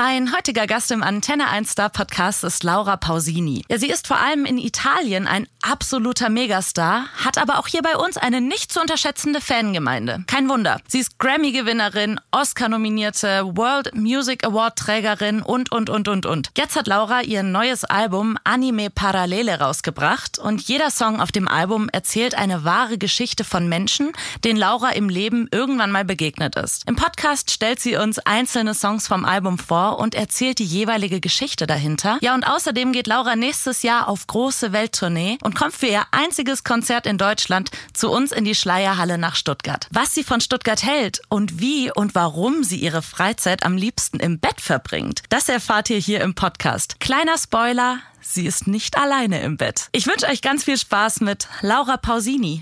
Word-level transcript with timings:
Mein 0.00 0.32
heutiger 0.32 0.68
Gast 0.68 0.92
im 0.92 1.02
Antenne 1.02 1.48
1 1.48 1.72
Star 1.72 1.88
Podcast 1.88 2.44
ist 2.44 2.62
Laura 2.62 2.96
Pausini. 2.96 3.64
Ja, 3.68 3.78
sie 3.78 3.90
ist 3.90 4.06
vor 4.06 4.18
allem 4.18 4.44
in 4.44 4.56
Italien 4.56 5.26
ein 5.26 5.48
absoluter 5.60 6.28
Megastar, 6.28 7.06
hat 7.16 7.36
aber 7.36 7.58
auch 7.58 7.66
hier 7.66 7.82
bei 7.82 7.96
uns 7.96 8.16
eine 8.16 8.40
nicht 8.40 8.72
zu 8.72 8.80
unterschätzende 8.80 9.40
Fangemeinde. 9.40 10.22
Kein 10.28 10.48
Wunder. 10.48 10.80
Sie 10.86 11.00
ist 11.00 11.18
Grammy-Gewinnerin, 11.18 12.20
Oscar-nominierte, 12.30 13.56
World 13.56 13.96
Music 13.96 14.44
Award-Trägerin 14.46 15.42
und, 15.42 15.72
und, 15.72 15.90
und, 15.90 16.06
und, 16.06 16.26
und. 16.26 16.50
Jetzt 16.56 16.76
hat 16.76 16.86
Laura 16.86 17.22
ihr 17.22 17.42
neues 17.42 17.84
Album 17.84 18.38
Anime 18.44 18.90
Parallele 18.90 19.58
rausgebracht 19.58 20.38
und 20.38 20.60
jeder 20.60 20.92
Song 20.92 21.20
auf 21.20 21.32
dem 21.32 21.48
Album 21.48 21.88
erzählt 21.88 22.36
eine 22.36 22.62
wahre 22.62 22.98
Geschichte 22.98 23.42
von 23.42 23.68
Menschen, 23.68 24.12
denen 24.44 24.60
Laura 24.60 24.90
im 24.90 25.08
Leben 25.08 25.48
irgendwann 25.50 25.90
mal 25.90 26.04
begegnet 26.04 26.54
ist. 26.54 26.88
Im 26.88 26.94
Podcast 26.94 27.50
stellt 27.50 27.80
sie 27.80 27.96
uns 27.96 28.20
einzelne 28.20 28.74
Songs 28.74 29.08
vom 29.08 29.24
Album 29.24 29.58
vor 29.58 29.87
und 29.90 30.14
erzählt 30.14 30.58
die 30.58 30.64
jeweilige 30.64 31.20
Geschichte 31.20 31.66
dahinter. 31.66 32.18
Ja, 32.20 32.34
und 32.34 32.44
außerdem 32.44 32.92
geht 32.92 33.06
Laura 33.06 33.36
nächstes 33.36 33.82
Jahr 33.82 34.08
auf 34.08 34.26
große 34.26 34.72
Welttournee 34.72 35.38
und 35.42 35.54
kommt 35.54 35.74
für 35.74 35.86
ihr 35.86 36.04
einziges 36.10 36.64
Konzert 36.64 37.06
in 37.06 37.18
Deutschland 37.18 37.70
zu 37.92 38.10
uns 38.10 38.32
in 38.32 38.44
die 38.44 38.54
Schleierhalle 38.54 39.18
nach 39.18 39.36
Stuttgart. 39.36 39.86
Was 39.90 40.14
sie 40.14 40.24
von 40.24 40.40
Stuttgart 40.40 40.82
hält 40.82 41.20
und 41.28 41.60
wie 41.60 41.90
und 41.92 42.14
warum 42.14 42.64
sie 42.64 42.78
ihre 42.78 43.02
Freizeit 43.02 43.64
am 43.64 43.76
liebsten 43.76 44.20
im 44.20 44.38
Bett 44.38 44.60
verbringt, 44.60 45.22
das 45.28 45.48
erfahrt 45.48 45.90
ihr 45.90 45.98
hier 45.98 46.20
im 46.20 46.34
Podcast. 46.34 47.00
Kleiner 47.00 47.38
Spoiler, 47.38 47.98
sie 48.20 48.46
ist 48.46 48.66
nicht 48.66 48.98
alleine 48.98 49.40
im 49.40 49.56
Bett. 49.56 49.88
Ich 49.92 50.06
wünsche 50.06 50.26
euch 50.26 50.42
ganz 50.42 50.64
viel 50.64 50.78
Spaß 50.78 51.20
mit 51.20 51.48
Laura 51.62 51.96
Pausini. 51.96 52.60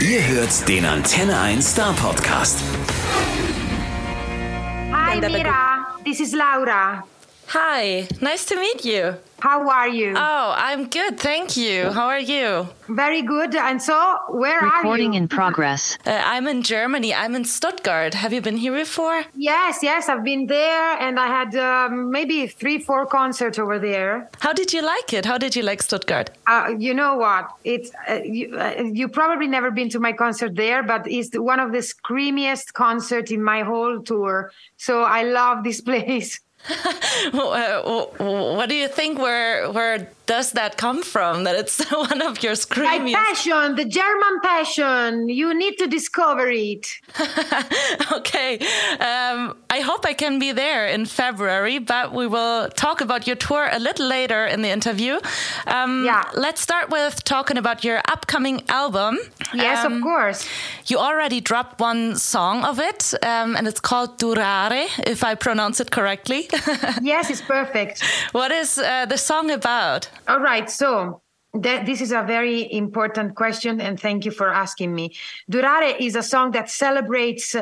Ihr 0.00 0.26
hört 0.26 0.68
den 0.68 0.84
Antenne 0.84 1.38
1 1.38 1.70
Star 1.70 1.92
Podcast. 1.94 2.58
Hi, 5.12 5.20
Mira. 5.28 6.00
This 6.02 6.20
is 6.20 6.32
Laura. 6.32 7.04
Hi, 7.54 8.08
nice 8.22 8.46
to 8.46 8.56
meet 8.56 8.82
you. 8.82 9.16
How 9.40 9.68
are 9.68 9.86
you? 9.86 10.14
Oh, 10.16 10.54
I'm 10.56 10.88
good, 10.88 11.20
thank 11.20 11.54
you. 11.54 11.90
How 11.90 12.06
are 12.06 12.18
you? 12.18 12.66
Very 12.88 13.20
good. 13.20 13.54
And 13.54 13.82
so, 13.82 13.94
where 14.30 14.54
Recording 14.54 14.64
are 14.64 14.70
you? 14.70 14.78
Recording 14.78 15.14
in 15.14 15.28
progress. 15.28 15.98
Uh, 16.06 16.18
I'm 16.24 16.46
in 16.46 16.62
Germany. 16.62 17.12
I'm 17.12 17.34
in 17.34 17.44
Stuttgart. 17.44 18.14
Have 18.14 18.32
you 18.32 18.40
been 18.40 18.56
here 18.56 18.72
before? 18.72 19.24
yes, 19.36 19.80
yes, 19.82 20.08
I've 20.08 20.24
been 20.24 20.46
there, 20.46 20.96
and 20.98 21.20
I 21.20 21.26
had 21.26 21.54
um, 21.56 22.10
maybe 22.10 22.46
three, 22.46 22.78
four 22.78 23.04
concerts 23.04 23.58
over 23.58 23.78
there. 23.78 24.30
How 24.40 24.54
did 24.54 24.72
you 24.72 24.80
like 24.80 25.12
it? 25.12 25.26
How 25.26 25.36
did 25.36 25.54
you 25.54 25.62
like 25.62 25.82
Stuttgart? 25.82 26.30
Uh, 26.46 26.70
you 26.78 26.94
know 26.94 27.16
what? 27.16 27.50
It's 27.64 27.90
uh, 28.08 28.20
you, 28.24 28.56
uh, 28.56 28.82
you 28.82 29.08
probably 29.08 29.46
never 29.46 29.70
been 29.70 29.90
to 29.90 30.00
my 30.00 30.14
concert 30.14 30.56
there, 30.56 30.82
but 30.82 31.06
it's 31.06 31.36
one 31.36 31.60
of 31.60 31.72
the 31.72 31.82
screamiest 31.82 32.72
concerts 32.72 33.30
in 33.30 33.42
my 33.44 33.60
whole 33.60 34.00
tour. 34.00 34.52
So 34.78 35.02
I 35.02 35.24
love 35.24 35.64
this 35.64 35.80
place. 35.90 36.40
Uh, 37.32 37.82
what 38.56 38.68
do 38.68 38.74
you 38.74 38.88
think? 38.88 39.18
Where 39.18 39.70
where 39.70 40.08
does 40.26 40.52
that 40.52 40.76
come 40.76 41.02
from? 41.02 41.44
That 41.44 41.56
it's 41.56 41.78
one 42.08 42.22
of 42.22 42.42
your 42.42 42.54
My 42.76 42.98
passion, 43.12 43.74
the 43.76 43.84
German 43.84 44.40
passion. 44.42 45.28
You 45.28 45.54
need 45.54 45.76
to 45.78 45.86
discover 45.86 46.48
it. 46.50 46.86
okay, 48.12 48.58
um, 49.00 49.56
I 49.70 49.80
hope 49.80 50.06
I 50.06 50.14
can 50.14 50.38
be 50.38 50.52
there 50.52 50.86
in 50.86 51.06
February, 51.06 51.78
but 51.78 52.12
we 52.12 52.26
will 52.26 52.68
talk 52.70 53.00
about 53.00 53.26
your 53.26 53.36
tour 53.36 53.68
a 53.70 53.78
little 53.78 54.06
later 54.06 54.46
in 54.46 54.62
the 54.62 54.70
interview. 54.70 55.18
Um, 55.66 56.04
Yeah. 56.04 56.22
Let's 56.34 56.60
start 56.60 56.90
with 56.90 57.22
talking 57.24 57.58
about 57.58 57.84
your 57.84 58.00
upcoming 58.08 58.62
album. 58.68 59.18
Yes, 59.54 59.84
Um, 59.84 59.92
of 59.96 60.02
course. 60.02 60.48
You 60.86 60.98
already 60.98 61.40
dropped 61.40 61.80
one 61.80 62.16
song 62.16 62.64
of 62.64 62.78
it, 62.78 63.14
um, 63.22 63.56
and 63.56 63.66
it's 63.68 63.80
called 63.80 64.18
Durare, 64.18 64.86
if 65.06 65.22
I 65.24 65.34
pronounce 65.34 65.80
it 65.80 65.90
correctly. 65.90 66.48
yes, 67.02 67.30
it's 67.30 67.40
perfect. 67.40 68.02
what 68.32 68.50
is 68.50 68.78
uh, 68.78 69.06
the 69.06 69.18
song 69.18 69.50
about? 69.50 70.08
All 70.28 70.40
right. 70.40 70.68
So 70.70 71.22
that, 71.54 71.86
this 71.86 72.00
is 72.00 72.12
a 72.12 72.22
very 72.22 72.72
important 72.72 73.34
question, 73.34 73.80
and 73.80 73.98
thank 73.98 74.24
you 74.24 74.30
for 74.30 74.48
asking 74.48 74.94
me. 74.94 75.14
Durare 75.50 75.96
is 76.00 76.16
a 76.16 76.22
song 76.22 76.52
that 76.52 76.70
celebrates 76.70 77.54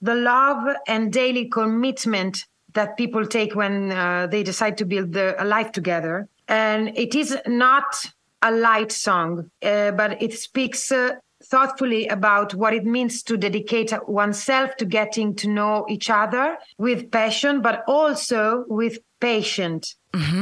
the 0.00 0.14
love 0.14 0.76
and 0.86 1.12
daily 1.12 1.48
commitment 1.48 2.44
that 2.74 2.96
people 2.96 3.26
take 3.26 3.54
when 3.54 3.90
uh, 3.90 4.26
they 4.30 4.42
decide 4.42 4.76
to 4.78 4.84
build 4.84 5.12
the, 5.12 5.34
a 5.42 5.44
life 5.44 5.72
together. 5.72 6.28
And 6.46 6.96
it 6.96 7.14
is 7.14 7.36
not 7.46 8.04
a 8.42 8.52
light 8.52 8.92
song, 8.92 9.50
uh, 9.62 9.90
but 9.92 10.22
it 10.22 10.32
speaks. 10.34 10.92
Uh, 10.92 11.16
thoughtfully 11.50 12.06
about 12.08 12.54
what 12.54 12.74
it 12.74 12.84
means 12.84 13.22
to 13.24 13.36
dedicate 13.36 13.92
oneself 14.06 14.76
to 14.76 14.84
getting 14.84 15.34
to 15.36 15.48
know 15.48 15.86
each 15.88 16.10
other 16.10 16.58
with 16.76 17.10
passion, 17.10 17.62
but 17.62 17.84
also 17.86 18.64
with 18.68 18.98
patience. 19.20 19.96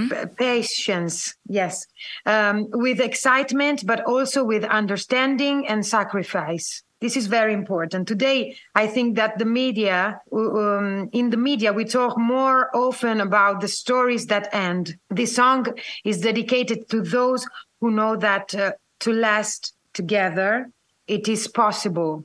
P- 0.09 0.27
patience, 0.37 1.35
yes, 1.49 1.87
um, 2.25 2.67
with 2.71 3.01
excitement, 3.01 3.87
but 3.87 4.05
also 4.05 4.45
with 4.45 4.65
understanding 4.65 5.67
and 5.67 5.85
sacrifice. 5.85 6.83
This 7.01 7.17
is 7.17 7.27
very 7.27 7.53
important. 7.53 8.09
Today, 8.09 8.57
I 8.75 8.87
think 8.87 9.17
that 9.17 9.39
the 9.39 9.45
media, 9.45 10.21
um, 10.33 11.11
in 11.13 11.31
the 11.31 11.37
media, 11.37 11.73
we 11.73 11.85
talk 11.85 12.17
more 12.17 12.75
often 12.75 13.21
about 13.21 13.61
the 13.61 13.69
stories 13.69 14.27
that 14.27 14.49
end. 14.55 14.97
This 15.11 15.37
song 15.37 15.67
is 16.05 16.23
dedicated 16.23 16.89
to 16.89 17.03
those 17.03 17.47
who 17.81 17.91
know 17.91 18.17
that 18.17 18.55
uh, 18.55 18.73
to 19.01 19.13
last 19.13 19.75
together, 19.93 20.71
it 21.09 21.29
is 21.29 21.49
possible. 21.49 22.25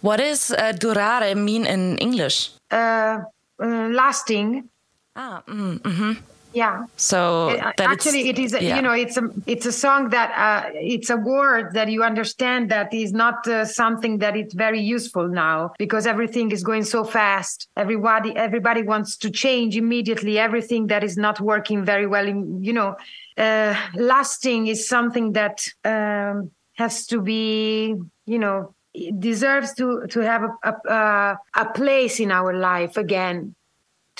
What 0.00 0.16
does 0.18 0.50
uh, 0.50 0.72
durare 0.72 1.34
mean 1.36 1.66
in 1.66 1.98
English? 1.98 2.50
Uh, 2.70 3.18
uh, 3.62 3.88
lasting, 3.90 4.68
Ah, 5.14 5.42
mm, 5.46 5.78
hmm 5.84 6.12
yeah. 6.54 6.84
so 6.96 7.50
Uh, 7.50 7.72
that 7.76 7.90
actually 7.90 8.28
it 8.28 8.38
is 8.38 8.52
yeah. 8.52 8.76
you 8.76 8.82
know 8.82 8.92
it's 8.92 9.16
a 9.16 9.24
it's 9.46 9.66
a 9.66 9.72
song 9.72 10.10
that 10.10 10.30
uh, 10.36 10.70
it's 10.74 11.10
a 11.10 11.16
word 11.16 11.72
that 11.74 11.88
you 11.88 12.02
understand 12.02 12.70
that 12.70 12.92
is 12.92 13.12
not 13.12 13.46
uh, 13.48 13.64
something 13.64 14.18
that 14.18 14.36
it's 14.36 14.54
very 14.54 14.80
useful 14.80 15.28
now 15.28 15.72
because 15.78 16.06
everything 16.06 16.50
is 16.50 16.62
going 16.62 16.84
so 16.84 17.04
fast 17.04 17.68
everybody 17.76 18.36
everybody 18.36 18.82
wants 18.82 19.16
to 19.16 19.30
change 19.30 19.76
immediately 19.76 20.38
everything 20.38 20.86
that 20.88 21.02
is 21.02 21.16
not 21.16 21.40
working 21.40 21.84
very 21.84 22.06
well 22.06 22.26
in, 22.26 22.62
you 22.62 22.72
know 22.72 22.96
uh, 23.38 23.74
lasting 23.94 24.66
is 24.66 24.86
something 24.86 25.32
that 25.32 25.64
um, 25.84 26.50
has 26.82 27.06
to 27.06 27.20
be 27.20 27.94
you 28.32 28.38
know 28.38 28.74
deserves 29.18 29.74
to 29.78 29.86
to 30.14 30.20
have 30.30 30.42
a, 30.50 30.52
a, 30.70 30.72
a, 31.00 31.38
a 31.64 31.66
place 31.78 32.20
in 32.24 32.30
our 32.38 32.52
life 32.70 32.96
again 33.04 33.54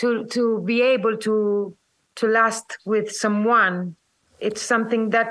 to 0.01 0.25
to 0.35 0.45
be 0.71 0.79
able 0.95 1.17
to 1.27 1.35
to 2.19 2.27
last 2.39 2.79
with 2.93 3.07
someone 3.25 3.97
it's 4.41 4.63
something 4.73 5.11
that 5.17 5.31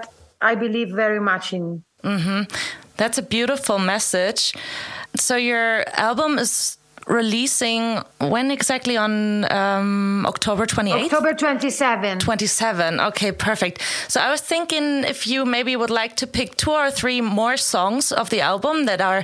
i 0.50 0.53
believe 0.66 0.90
very 1.06 1.22
much 1.31 1.53
in 1.53 1.84
Mm-hmm. 2.03 2.53
That's 2.97 3.18
a 3.18 3.22
beautiful 3.22 3.80
message. 3.80 4.53
So 5.16 5.36
your 5.36 5.84
album 5.97 6.40
is 6.40 6.78
releasing 7.07 8.01
when 8.19 8.51
exactly 8.51 8.97
on 8.97 9.51
um, 9.51 10.25
October 10.25 10.66
28th? 10.66 11.06
october 11.06 11.34
27 11.34 12.19
27. 12.19 13.00
Okay, 13.00 13.31
perfect. 13.31 13.81
So 14.07 14.19
I 14.22 14.29
was 14.29 14.41
thinking 14.41 15.03
if 15.03 15.28
you 15.28 15.45
maybe 15.45 15.75
would 15.75 15.90
like 15.90 16.16
to 16.17 16.28
pick 16.28 16.56
two 16.57 16.72
or 16.72 16.91
three 16.91 17.22
more 17.22 17.57
songs 17.57 18.11
of 18.11 18.29
the 18.29 18.41
album 18.41 18.85
that 18.85 19.01
are 19.01 19.23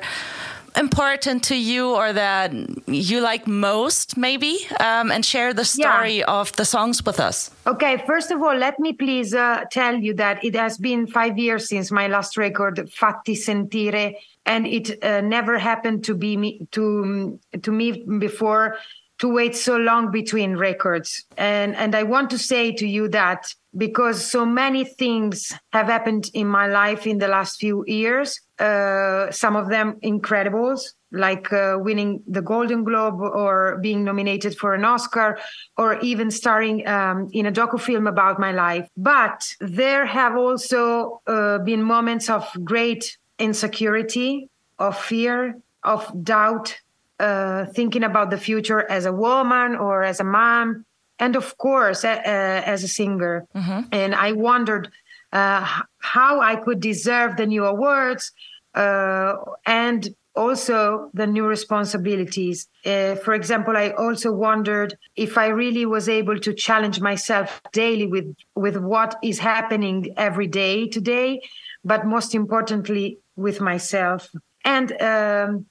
important 0.78 1.44
to 1.46 1.56
you 1.56 1.96
or 1.96 2.14
that 2.14 2.54
you 2.88 3.22
like 3.22 3.48
most, 3.48 4.18
maybe, 4.18 4.60
um, 4.80 5.12
and 5.12 5.26
share 5.26 5.54
the 5.54 5.66
story 5.66 6.24
of 6.24 6.52
the 6.54 6.66
songs 6.66 7.06
with 7.06 7.20
us. 7.20 7.52
okay 7.66 7.98
first 8.08 8.32
of 8.32 8.42
all 8.42 8.56
let 8.56 8.80
me 8.80 8.94
please 8.94 9.34
uh, 9.34 9.64
tell 9.72 9.96
you 9.96 10.14
that 10.14 10.44
it 10.44 10.56
has 10.56 10.78
been 10.78 11.08
five 11.08 11.38
years 11.38 11.68
since 11.68 11.92
my 11.92 12.08
last 12.08 12.38
record 12.38 12.76
fatti 13.00 13.36
sentire 13.36 14.14
and 14.46 14.66
it 14.66 15.04
uh, 15.04 15.22
never 15.22 15.60
happened 15.60 16.04
to 16.04 16.16
be 16.16 16.38
me 16.38 16.68
to 16.72 17.38
to 17.62 17.72
me 17.72 18.06
before 18.20 18.78
to 19.20 19.34
wait 19.34 19.56
so 19.56 19.78
long 19.78 20.12
between 20.12 20.56
records. 20.56 21.26
And 21.38 21.76
and 21.76 21.96
i 21.96 22.04
want 22.04 22.30
to 22.32 22.38
say 22.38 22.72
to 22.74 22.88
you 22.88 23.08
that 23.10 23.54
because 23.76 24.24
so 24.24 24.46
many 24.46 24.84
things 24.86 25.54
have 25.74 25.88
happened 25.88 26.30
in 26.34 26.48
my 26.48 26.68
life 26.68 27.06
in 27.06 27.18
the 27.20 27.28
last 27.28 27.60
few 27.60 27.84
years 27.88 28.42
uh, 28.60 29.30
some 29.32 29.56
of 29.56 29.70
them 29.70 29.98
incredible, 30.02 30.76
like 31.12 31.54
uh, 31.54 31.78
winning 31.80 32.24
the 32.28 32.42
golden 32.42 32.84
globe 32.84 33.22
or 33.22 33.78
being 33.82 34.04
nominated 34.04 34.58
for 34.58 34.74
an 34.74 34.84
oscar 34.84 35.38
or 35.78 36.00
even 36.00 36.32
starring 36.32 36.88
um, 36.88 37.30
in 37.34 37.46
a 37.46 37.52
docu-film 37.52 38.08
about 38.08 38.40
my 38.40 38.52
life. 38.52 38.90
But 38.98 39.48
there 39.60 40.06
have 40.06 40.36
also 40.36 41.22
uh, 41.28 41.60
been 41.60 41.84
moments 41.84 42.30
of 42.30 42.50
great 42.64 43.18
insecurity 43.38 44.50
of 44.80 44.98
fear 44.98 45.60
of 45.84 46.12
doubt 46.24 46.80
uh, 47.20 47.66
thinking 47.74 48.04
about 48.04 48.30
the 48.30 48.38
future 48.38 48.90
as 48.90 49.06
a 49.06 49.14
woman 49.14 49.76
or 49.76 50.04
as 50.04 50.20
a 50.20 50.24
mom, 50.24 50.86
and 51.20 51.36
of 51.36 51.58
course 51.58 52.04
uh, 52.04 52.22
as 52.26 52.84
a 52.84 52.88
singer. 52.88 53.46
And 53.92 54.14
I 54.14 54.34
wondered 54.34 54.92
uh, 55.34 55.66
how 56.00 56.40
I 56.42 56.56
could 56.56 56.80
deserve 56.80 57.38
the 57.38 57.46
new 57.46 57.66
awards, 57.66 58.32
uh, 58.76 59.34
and 59.66 60.10
also 60.36 61.10
the 61.16 61.26
new 61.26 61.46
responsibilities. 61.48 62.68
Uh, 62.86 63.16
for 63.16 63.34
example, 63.34 63.76
I 63.76 63.90
also 63.90 64.32
wondered 64.32 64.96
if 65.16 65.38
I 65.38 65.48
really 65.48 65.86
was 65.86 66.08
able 66.08 66.40
to 66.40 66.54
challenge 66.54 67.02
myself 67.02 67.60
daily 67.74 68.06
with 68.06 68.36
with 68.56 68.78
what 68.78 69.16
is 69.24 69.40
happening 69.40 70.14
every 70.16 70.48
day 70.48 70.88
today, 70.88 71.42
but 71.84 72.06
most 72.06 72.36
importantly 72.36 73.18
with 73.36 73.60
myself. 73.60 74.30
And 74.64 74.92
um, 75.02 75.66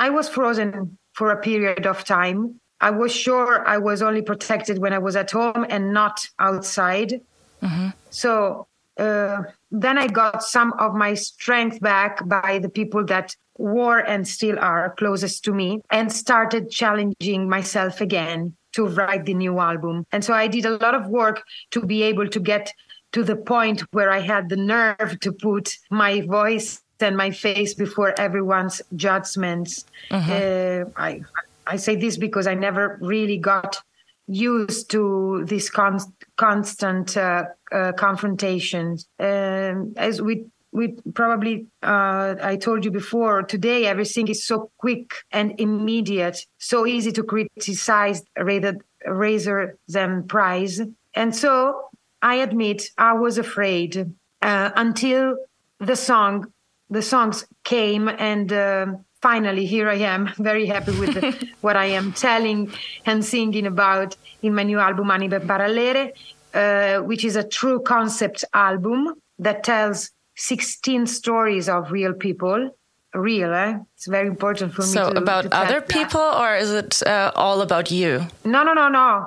I 0.00 0.08
was 0.08 0.30
frozen 0.30 0.98
for 1.12 1.30
a 1.30 1.40
period 1.40 1.86
of 1.86 2.04
time. 2.04 2.58
I 2.80 2.90
was 2.90 3.12
sure 3.12 3.68
I 3.68 3.76
was 3.76 4.00
only 4.00 4.22
protected 4.22 4.78
when 4.78 4.94
I 4.94 4.98
was 4.98 5.14
at 5.14 5.30
home 5.30 5.66
and 5.68 5.92
not 5.92 6.26
outside. 6.38 7.20
Mm-hmm. 7.62 7.88
So 8.08 8.66
uh, 8.96 9.42
then 9.70 9.98
I 9.98 10.06
got 10.06 10.42
some 10.42 10.72
of 10.78 10.94
my 10.94 11.12
strength 11.12 11.80
back 11.80 12.26
by 12.26 12.58
the 12.58 12.70
people 12.70 13.04
that 13.06 13.36
were 13.58 13.98
and 13.98 14.26
still 14.26 14.58
are 14.58 14.94
closest 14.98 15.44
to 15.44 15.52
me 15.52 15.82
and 15.90 16.10
started 16.10 16.70
challenging 16.70 17.46
myself 17.46 18.00
again 18.00 18.56
to 18.72 18.86
write 18.86 19.26
the 19.26 19.34
new 19.34 19.58
album. 19.58 20.06
And 20.12 20.24
so 20.24 20.32
I 20.32 20.46
did 20.46 20.64
a 20.64 20.78
lot 20.78 20.94
of 20.94 21.08
work 21.08 21.42
to 21.72 21.84
be 21.84 22.02
able 22.04 22.28
to 22.28 22.40
get 22.40 22.72
to 23.12 23.22
the 23.22 23.36
point 23.36 23.82
where 23.92 24.10
I 24.10 24.20
had 24.20 24.48
the 24.48 24.56
nerve 24.56 25.18
to 25.20 25.32
put 25.32 25.76
my 25.90 26.22
voice 26.22 26.80
my 27.16 27.30
face 27.30 27.74
before 27.74 28.18
everyone's 28.18 28.82
judgments. 28.96 29.84
Mm-hmm. 30.10 30.30
Uh, 30.30 30.90
I 30.96 31.22
I 31.66 31.76
say 31.76 31.96
this 31.96 32.16
because 32.16 32.46
I 32.46 32.54
never 32.54 32.98
really 33.00 33.38
got 33.38 33.78
used 34.26 34.90
to 34.90 35.44
this 35.46 35.70
con- 35.70 36.14
constant 36.36 37.16
uh, 37.16 37.44
uh, 37.72 37.92
confrontations. 37.92 39.06
Um, 39.18 39.94
as 39.96 40.20
we 40.22 40.46
we 40.72 40.96
probably 41.14 41.66
uh, 41.82 42.36
I 42.42 42.56
told 42.56 42.84
you 42.84 42.90
before 42.90 43.42
today 43.42 43.86
everything 43.86 44.28
is 44.28 44.46
so 44.46 44.70
quick 44.78 45.10
and 45.32 45.58
immediate, 45.58 46.46
so 46.58 46.86
easy 46.86 47.12
to 47.12 47.22
criticize 47.22 48.22
rather 48.38 48.76
rather 49.06 49.76
than 49.88 50.26
praise. 50.28 50.80
And 51.14 51.34
so 51.34 51.90
I 52.22 52.36
admit 52.36 52.90
I 52.98 53.14
was 53.14 53.38
afraid 53.38 54.12
uh, 54.42 54.70
until 54.76 55.36
the 55.78 55.96
song 55.96 56.52
the 56.90 57.02
songs 57.02 57.46
came 57.64 58.08
and 58.08 58.52
uh, 58.52 58.86
finally 59.22 59.64
here 59.64 59.88
I 59.88 59.96
am, 59.96 60.30
very 60.38 60.66
happy 60.66 60.98
with 60.98 61.14
the, 61.14 61.48
what 61.60 61.76
I 61.76 61.86
am 61.86 62.12
telling 62.12 62.72
and 63.06 63.24
singing 63.24 63.66
about 63.66 64.16
in 64.42 64.54
my 64.54 64.64
new 64.64 64.78
album 64.78 65.10
Anime 65.10 65.40
Parallele, 65.46 66.12
uh, 66.54 67.02
which 67.02 67.24
is 67.24 67.36
a 67.36 67.44
true 67.44 67.80
concept 67.80 68.44
album 68.52 69.14
that 69.38 69.62
tells 69.64 70.10
16 70.36 71.06
stories 71.06 71.68
of 71.68 71.92
real 71.92 72.12
people. 72.12 72.76
Real, 73.12 73.52
eh? 73.52 73.76
It's 73.96 74.06
very 74.06 74.28
important 74.28 74.72
for 74.72 74.82
me. 74.82 74.88
So 74.88 75.12
to, 75.12 75.18
about 75.18 75.42
to 75.42 75.56
other 75.56 75.80
that. 75.80 75.88
people, 75.88 76.20
or 76.20 76.54
is 76.54 76.70
it 76.70 77.02
uh, 77.04 77.32
all 77.34 77.60
about 77.60 77.90
you? 77.90 78.26
No, 78.44 78.62
no, 78.62 78.72
no, 78.72 78.88
no 78.88 79.26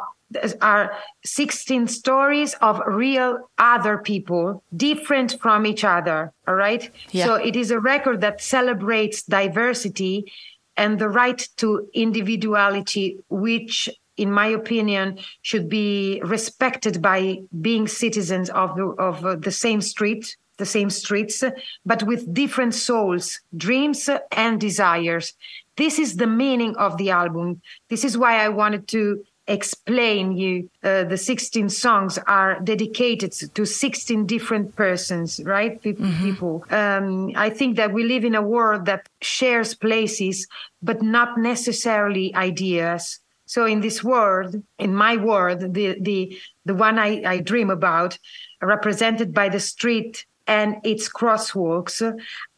are 0.61 0.95
16 1.25 1.87
stories 1.87 2.53
of 2.55 2.81
real 2.87 3.49
other 3.57 3.97
people 3.97 4.63
different 4.75 5.39
from 5.41 5.65
each 5.65 5.83
other 5.83 6.33
all 6.47 6.55
right? 6.55 6.89
Yeah. 7.11 7.25
so 7.25 7.35
it 7.35 7.55
is 7.55 7.71
a 7.71 7.79
record 7.79 8.21
that 8.21 8.41
celebrates 8.41 9.23
diversity 9.23 10.31
and 10.75 10.99
the 10.99 11.09
right 11.09 11.47
to 11.57 11.87
individuality 11.93 13.17
which 13.29 13.89
in 14.17 14.31
my 14.31 14.47
opinion 14.47 15.19
should 15.41 15.69
be 15.69 16.21
respected 16.23 17.01
by 17.01 17.39
being 17.61 17.87
citizens 17.87 18.49
of 18.51 18.75
the, 18.75 18.85
of 18.99 19.25
uh, 19.25 19.35
the 19.35 19.51
same 19.51 19.81
street 19.81 20.35
the 20.57 20.65
same 20.65 20.89
streets 20.89 21.43
but 21.85 22.03
with 22.03 22.33
different 22.33 22.73
souls 22.73 23.39
dreams 23.55 24.09
and 24.31 24.59
desires. 24.59 25.33
This 25.75 25.97
is 25.97 26.17
the 26.17 26.27
meaning 26.27 26.75
of 26.77 26.97
the 26.97 27.09
album. 27.09 27.61
This 27.89 28.03
is 28.03 28.17
why 28.17 28.37
i 28.45 28.49
wanted 28.49 28.87
to 28.89 29.23
explain 29.47 30.37
you 30.37 30.69
uh, 30.83 31.03
the 31.03 31.17
16 31.17 31.67
songs 31.67 32.17
are 32.27 32.59
dedicated 32.61 33.33
to 33.53 33.65
16 33.65 34.25
different 34.25 34.73
persons 34.75 35.41
right 35.43 35.81
mm-hmm. 35.83 36.23
people 36.23 36.63
um, 36.69 37.29
i 37.35 37.49
think 37.49 37.75
that 37.75 37.91
we 37.91 38.03
live 38.05 38.23
in 38.23 38.35
a 38.35 38.41
world 38.41 38.85
that 38.85 39.09
shares 39.21 39.73
places 39.73 40.47
but 40.81 41.01
not 41.01 41.37
necessarily 41.37 42.33
ideas 42.35 43.19
so 43.45 43.65
in 43.65 43.81
this 43.81 44.01
world 44.01 44.55
in 44.79 44.95
my 44.95 45.17
world 45.17 45.73
the 45.73 45.97
the 45.99 46.37
the 46.63 46.75
one 46.75 46.97
i, 46.97 47.21
I 47.25 47.39
dream 47.39 47.69
about 47.69 48.17
represented 48.61 49.33
by 49.33 49.49
the 49.49 49.59
street 49.59 50.25
and 50.47 50.77
its 50.85 51.09
crosswalks 51.09 52.01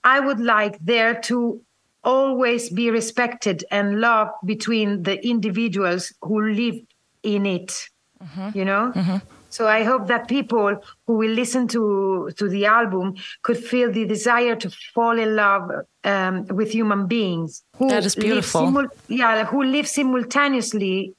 i 0.03 0.19
would 0.19 0.39
like 0.39 0.77
there 0.79 1.19
to 1.21 1.61
always 2.05 2.69
be 2.69 2.89
respected 2.89 3.65
and 3.71 3.99
loved 3.99 4.31
between 4.45 5.03
the 5.03 5.25
individuals 5.27 6.13
who 6.21 6.41
live 6.41 6.79
in 7.23 7.45
it 7.45 7.89
mm-hmm. 8.23 8.57
you 8.57 8.63
know 8.63 8.93
mm-hmm. 8.95 9.17
so 9.49 9.67
i 9.67 9.83
hope 9.83 10.07
that 10.07 10.27
people 10.27 10.79
who 11.07 11.13
will 11.13 11.31
listen 11.31 11.67
to 11.67 12.29
to 12.37 12.47
the 12.47 12.65
album 12.65 13.15
could 13.41 13.57
feel 13.57 13.91
the 13.91 14.05
desire 14.05 14.55
to 14.55 14.69
fall 14.93 15.17
in 15.17 15.35
love 15.35 15.69
um, 16.03 16.45
with 16.47 16.71
human 16.71 17.07
beings 17.07 17.63
who 17.77 17.89
that 17.89 18.05
is 18.05 18.15
beautiful 18.15 18.65
simul- 18.65 18.87
yeah 19.07 19.43
who 19.45 19.63
live 19.63 19.87
simultaneously 19.87 21.13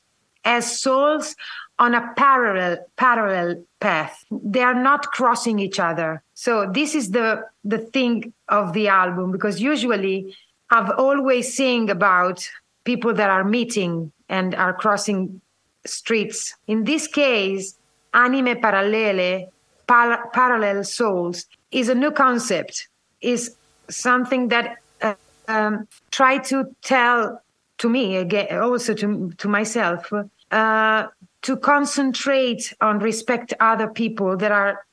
as 0.44 0.80
souls 0.80 1.34
on 1.78 1.94
a 1.94 2.14
parallel 2.16 2.78
parallel 2.96 3.62
path 3.80 4.24
they 4.30 4.62
are 4.62 4.80
not 4.90 5.02
crossing 5.06 5.58
each 5.58 5.80
other 5.80 6.22
so 6.34 6.70
this 6.72 6.94
is 6.94 7.10
the 7.10 7.44
the 7.64 7.78
thing 7.78 8.32
of 8.48 8.72
the 8.72 8.86
album 8.88 9.32
because 9.32 9.60
usually 9.60 10.34
I've 10.70 10.90
always 10.98 11.54
seen 11.54 11.88
about 11.90 12.48
people 12.84 13.14
that 13.14 13.30
are 13.30 13.44
meeting 13.44 14.12
and 14.28 14.54
are 14.54 14.72
crossing 14.72 15.40
streets. 15.84 16.54
In 16.66 16.84
this 16.84 17.06
case, 17.06 17.76
anime 18.14 18.56
parallele, 18.60 19.48
par- 19.86 20.30
parallel 20.32 20.84
souls, 20.84 21.46
is 21.70 21.88
a 21.88 21.94
new 21.94 22.10
concept. 22.10 22.88
Is 23.20 23.56
something 23.88 24.48
that 24.48 24.76
uh, 25.02 25.14
um, 25.48 25.88
try 26.10 26.38
to 26.38 26.74
tell 26.82 27.40
to 27.78 27.88
me 27.88 28.16
again, 28.16 28.58
also 28.58 28.94
to 28.94 29.32
to 29.38 29.48
myself, 29.48 30.12
uh, 30.50 31.06
to 31.42 31.56
concentrate 31.56 32.74
on 32.80 32.98
respect 32.98 33.52
other 33.60 33.88
people 33.88 34.36
that 34.36 34.52
are 34.52 34.84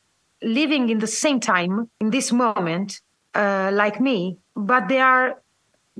living 0.41 0.89
in 0.89 0.99
the 0.99 1.07
same 1.07 1.39
time 1.39 1.89
in 1.99 2.09
this 2.09 2.31
moment, 2.31 3.01
uh, 3.33 3.71
like 3.73 3.99
me, 3.99 4.37
but 4.55 4.87
they 4.87 4.99
are 4.99 5.41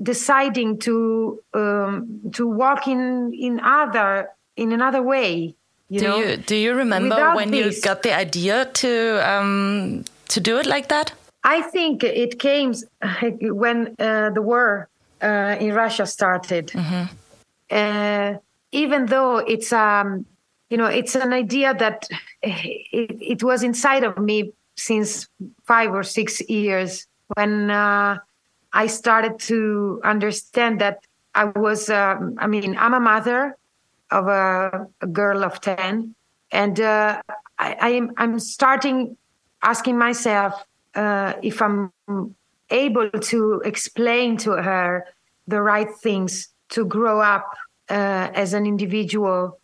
deciding 0.02 0.78
to 0.80 1.42
um, 1.54 2.20
to 2.32 2.46
walk 2.46 2.88
in 2.88 3.32
in 3.32 3.60
other 3.60 4.30
in 4.56 4.72
another 4.72 5.02
way. 5.02 5.54
You 5.88 6.00
do 6.00 6.06
know? 6.06 6.18
you 6.18 6.36
do 6.36 6.56
you 6.56 6.74
remember 6.74 7.14
Without 7.14 7.36
when 7.36 7.50
this, 7.50 7.76
you 7.76 7.82
got 7.82 8.02
the 8.02 8.14
idea 8.14 8.66
to 8.66 9.30
um, 9.30 10.04
to 10.28 10.40
do 10.40 10.58
it 10.58 10.66
like 10.66 10.88
that? 10.88 11.12
I 11.44 11.60
think 11.60 12.02
it 12.02 12.38
came 12.38 12.74
when 13.40 13.94
uh, 13.98 14.30
the 14.30 14.42
war 14.42 14.88
uh, 15.22 15.56
in 15.60 15.74
Russia 15.74 16.06
started. 16.06 16.68
Mm-hmm. 16.68 17.04
Uh, 17.70 18.38
even 18.72 19.06
though 19.06 19.38
it's 19.38 19.72
um, 19.72 20.26
you 20.70 20.76
know 20.76 20.86
it's 20.86 21.14
an 21.14 21.32
idea 21.32 21.74
that 21.74 22.08
it, 22.42 23.16
it, 23.20 23.42
was 23.42 23.62
inside 23.62 24.04
of 24.04 24.18
me 24.18 24.52
since 24.76 25.28
five 25.64 25.92
or 25.92 26.02
six 26.02 26.40
years 26.48 27.06
when 27.36 27.70
uh, 27.70 28.18
I 28.74 28.88
started 28.88 29.38
to 29.50 30.00
understand 30.04 30.80
that 30.80 30.98
I 31.34 31.44
was, 31.44 31.88
um, 31.88 32.34
I 32.38 32.48
mean, 32.48 32.76
I'm 32.76 32.92
a 32.92 33.00
mother 33.00 33.56
of 34.10 34.26
a, 34.26 34.88
a 35.00 35.06
girl 35.06 35.44
of 35.44 35.60
10. 35.60 36.14
And 36.50 36.80
uh, 36.80 37.22
I, 37.58 37.76
I'm, 37.80 38.10
I'm 38.16 38.38
starting 38.40 39.16
asking 39.62 39.96
myself 39.96 40.64
uh, 40.96 41.34
if 41.40 41.62
I'm 41.62 41.92
able 42.70 43.10
to 43.10 43.62
explain 43.64 44.36
to 44.38 44.50
her 44.52 45.06
the 45.46 45.62
right 45.62 45.92
things 46.02 46.48
to 46.70 46.84
grow 46.84 47.20
up 47.20 47.54
uh, 47.88 48.30
as 48.34 48.54
an 48.54 48.66
individual 48.66 49.60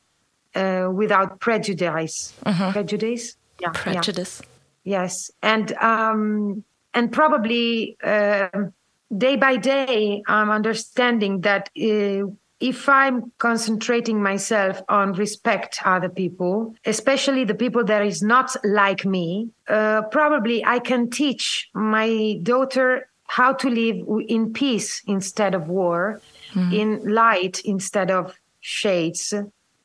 uh, 0.55 0.89
without 0.93 1.41
prejudice. 1.41 2.33
Mm-hmm. 2.47 2.71
Prejudice? 2.71 3.37
Yeah. 3.61 3.71
Prejudice. 3.75 4.41
Yeah. 4.85 5.03
Yes. 5.03 5.33
And, 5.43 5.73
um, 5.75 6.65
and 6.95 7.13
probably 7.13 7.97
um, 8.03 8.73
day 9.17 9.37
by 9.37 9.57
day, 9.57 10.23
I'm 10.27 10.51
understanding 10.51 11.41
that 11.43 11.71
uh, 11.77 12.31
if 12.61 12.89
I'm 12.89 13.33
concentrating 13.39 14.23
myself 14.23 14.83
on 14.89 15.15
respect 15.15 15.81
other 15.85 16.11
people, 16.11 16.75
especially 16.85 17.45
the 17.45 17.55
people 17.55 17.85
that 17.85 18.05
is 18.05 18.23
not 18.23 18.55
like 18.65 19.05
me, 19.05 19.51
uh, 19.69 20.03
probably 20.11 20.65
I 20.65 20.79
can 20.79 21.11
teach 21.11 21.69
my 21.75 22.39
daughter 22.43 23.09
how 23.27 23.55
to 23.55 23.71
live 23.71 24.05
in 24.29 24.53
peace 24.53 25.03
instead 25.07 25.55
of 25.55 25.69
war, 25.69 26.21
mm-hmm. 26.53 26.73
in 26.73 27.15
light 27.15 27.61
instead 27.65 28.11
of 28.11 28.35
shades, 28.61 29.33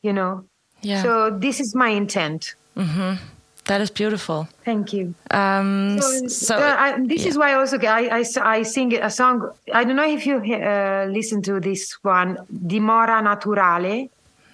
you 0.01 0.11
know. 0.11 0.43
Yeah. 0.81 1.01
So 1.01 1.29
this 1.29 1.59
is 1.59 1.73
my 1.73 1.89
intent. 1.89 2.55
Mm-hmm. 2.75 3.23
That 3.65 3.81
is 3.81 3.89
beautiful. 3.89 4.47
Thank 4.63 4.93
you. 4.93 5.15
Um, 5.31 5.99
So, 5.99 6.27
so 6.27 6.55
uh, 6.55 6.75
I, 6.77 6.99
this 7.05 7.23
yeah. 7.23 7.29
is 7.29 7.37
why 7.37 7.53
also 7.53 7.77
I 7.79 8.23
I 8.41 8.63
sing 8.63 8.93
a 8.93 9.09
song. 9.09 9.49
I 9.73 9.83
don't 9.83 9.95
know 9.95 10.07
if 10.17 10.25
you 10.25 10.37
uh, 10.37 11.07
listen 11.09 11.41
to 11.43 11.59
this 11.59 11.97
one, 12.03 12.37
Dimora 12.51 13.21
Naturale, 13.23 14.09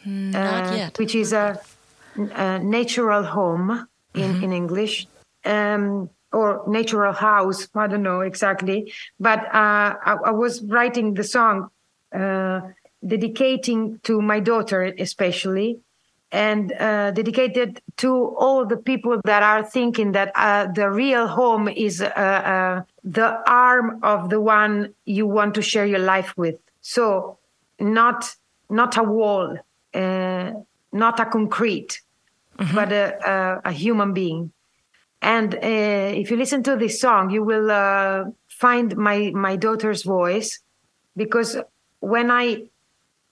not 0.05 0.71
uh, 0.71 0.75
yet. 0.75 0.97
which 0.97 1.13
is 1.15 1.33
a, 1.33 1.59
a 2.15 2.59
natural 2.59 3.23
home 3.23 3.87
in, 4.15 4.43
in 4.43 4.53
English, 4.53 5.07
um, 5.43 6.09
or 6.31 6.63
natural 6.67 7.13
house. 7.13 7.67
I 7.75 7.87
don't 7.87 8.03
know 8.03 8.21
exactly. 8.21 8.93
But 9.19 9.39
uh, 9.53 9.95
I, 10.09 10.13
I 10.25 10.31
was 10.31 10.63
writing 10.63 11.15
the 11.15 11.23
song 11.25 11.69
uh, 12.15 12.61
dedicating 13.05 13.99
to 14.03 14.21
my 14.21 14.39
daughter, 14.39 14.83
especially. 14.97 15.79
And 16.31 16.71
uh, 16.71 17.11
dedicated 17.11 17.81
to 17.97 18.35
all 18.37 18.65
the 18.65 18.77
people 18.77 19.19
that 19.25 19.43
are 19.43 19.63
thinking 19.65 20.13
that 20.13 20.31
uh, 20.35 20.67
the 20.73 20.89
real 20.89 21.27
home 21.27 21.67
is 21.67 22.01
uh, 22.01 22.05
uh, 22.05 22.83
the 23.03 23.43
arm 23.49 23.99
of 24.01 24.29
the 24.29 24.39
one 24.39 24.93
you 25.03 25.27
want 25.27 25.55
to 25.55 25.61
share 25.61 25.85
your 25.85 25.99
life 25.99 26.33
with. 26.37 26.55
So, 26.79 27.37
not 27.79 28.33
not 28.69 28.95
a 28.95 29.03
wall, 29.03 29.57
uh, 29.93 30.51
not 30.93 31.19
a 31.19 31.25
concrete, 31.25 32.01
but 32.73 32.93
a, 32.93 33.61
a, 33.65 33.69
a 33.69 33.71
human 33.73 34.13
being. 34.13 34.53
And 35.21 35.55
uh, 35.55 35.59
if 36.21 36.31
you 36.31 36.37
listen 36.37 36.63
to 36.63 36.77
this 36.77 37.01
song, 37.01 37.29
you 37.29 37.43
will 37.43 37.69
uh, 37.69 38.23
find 38.47 38.95
my 38.95 39.31
my 39.35 39.57
daughter's 39.57 40.03
voice, 40.03 40.59
because 41.17 41.57
when 41.99 42.31
I 42.31 42.70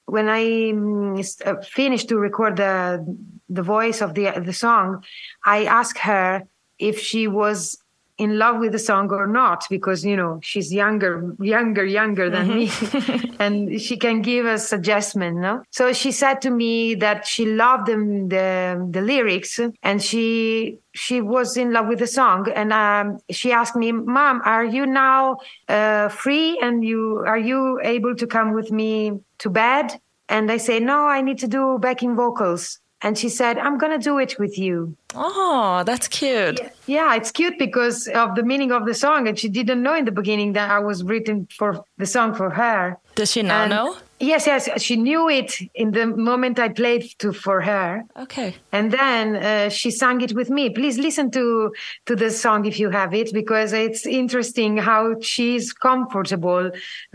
when 0.09 0.27
I 0.29 0.43
mm, 0.73 1.19
uh, 1.45 1.61
finished 1.61 2.09
to 2.09 2.17
record 2.17 2.57
the 2.57 3.05
the 3.47 3.63
voice 3.63 4.01
of 4.01 4.13
the 4.13 4.31
the 4.43 4.53
song, 4.53 5.03
I 5.45 5.65
asked 5.65 5.99
her 5.99 6.43
if 6.77 6.99
she 6.99 7.27
was 7.27 7.77
in 8.19 8.37
love 8.37 8.59
with 8.59 8.73
the 8.73 8.79
song 8.79 9.09
or 9.11 9.25
not 9.25 9.65
because 9.69 10.05
you 10.05 10.15
know 10.15 10.39
she's 10.43 10.71
younger 10.71 11.33
younger 11.39 11.85
younger 11.85 12.29
than 12.29 12.47
me. 12.49 12.69
And 13.39 13.81
she 13.81 13.95
can 13.97 14.21
give 14.21 14.45
us 14.45 14.73
adjustment 14.73 15.37
no? 15.37 15.63
So 15.71 15.93
she 15.93 16.11
said 16.11 16.41
to 16.41 16.51
me 16.51 16.95
that 16.95 17.25
she 17.25 17.45
loved 17.45 17.87
them, 17.87 18.27
the 18.27 18.87
the 18.91 19.01
lyrics 19.01 19.59
and 19.81 20.03
she 20.03 20.77
she 20.93 21.21
was 21.21 21.55
in 21.55 21.71
love 21.71 21.87
with 21.87 21.99
the 21.99 22.07
song. 22.07 22.47
And 22.53 22.73
um, 22.73 23.19
she 23.31 23.51
asked 23.51 23.75
me 23.75 23.91
mom 23.93 24.41
are 24.43 24.65
you 24.65 24.85
now 24.85 25.37
uh, 25.69 26.09
free? 26.09 26.59
And 26.61 26.83
you 26.83 27.23
are 27.25 27.39
you 27.39 27.79
able 27.81 28.15
to 28.15 28.27
come 28.27 28.53
with 28.53 28.71
me 28.71 29.19
to 29.39 29.49
bed? 29.49 29.99
And 30.31 30.51
i 30.51 30.57
say 30.57 30.79
no 30.79 31.07
i 31.07 31.21
need 31.21 31.39
to 31.39 31.47
do 31.47 31.79
backing 31.79 32.15
vocals 32.15 32.79
and 33.01 33.17
she 33.17 33.29
said 33.29 33.57
i'm 33.57 33.77
gonna 33.77 33.97
do 33.97 34.17
it 34.19 34.37
with 34.39 34.57
you 34.57 34.95
Oh, 35.15 35.81
that's 35.87 36.07
cute. 36.07 36.59
yeah, 36.85 37.15
it's 37.15 37.31
cute 37.31 37.57
because 37.57 38.07
of 38.13 38.35
the 38.35 38.43
meaning 38.43 38.71
of 38.71 38.85
the 38.85 38.93
song, 38.93 39.27
and 39.27 39.39
she 39.39 39.49
didn't 39.49 39.81
know 39.81 39.95
in 39.95 40.05
the 40.05 40.11
beginning 40.11 40.53
that 40.53 40.69
I 40.69 40.77
was 40.77 41.03
written 41.03 41.47
for 41.57 41.83
the 41.97 42.05
song 42.05 42.35
for 42.35 42.51
her. 42.51 42.95
Does 43.15 43.31
she 43.31 43.41
now 43.41 43.63
And- 43.63 43.71
know? 43.71 43.97
Yes, 44.19 44.45
yes, 44.45 44.69
she 44.83 44.97
knew 44.97 45.27
it 45.29 45.57
in 45.73 45.91
the 45.91 46.05
moment 46.05 46.59
I 46.59 46.69
played 46.69 47.03
to 47.19 47.33
for 47.33 47.61
her, 47.61 48.03
Okay. 48.25 48.53
and 48.71 48.91
then 48.91 49.25
uh, 49.37 49.69
she 49.69 49.89
sang 49.89 50.21
it 50.21 50.33
with 50.35 50.49
me. 50.51 50.69
Please 50.69 50.99
listen 50.99 51.31
to 51.31 51.71
to 52.05 52.15
the 52.15 52.29
song 52.29 52.65
if 52.65 52.79
you 52.79 52.89
have 52.91 53.11
it, 53.21 53.33
because 53.33 53.73
it's 53.73 54.05
interesting 54.05 54.77
how 54.77 55.15
she's 55.21 55.73
comfortable. 55.73 56.69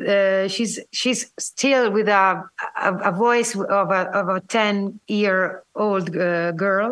Uh, 0.04 0.48
she's 0.48 0.80
she's 0.90 1.30
still 1.38 1.92
with 1.92 2.08
a 2.08 2.42
a, 2.90 2.92
a 3.10 3.12
voice 3.12 3.50
of 3.56 3.88
a 4.00 4.02
of 4.20 4.26
a 4.28 4.40
ten 4.56 5.00
year 5.08 5.62
old 5.74 6.06
uh, 6.16 6.52
girl, 6.52 6.90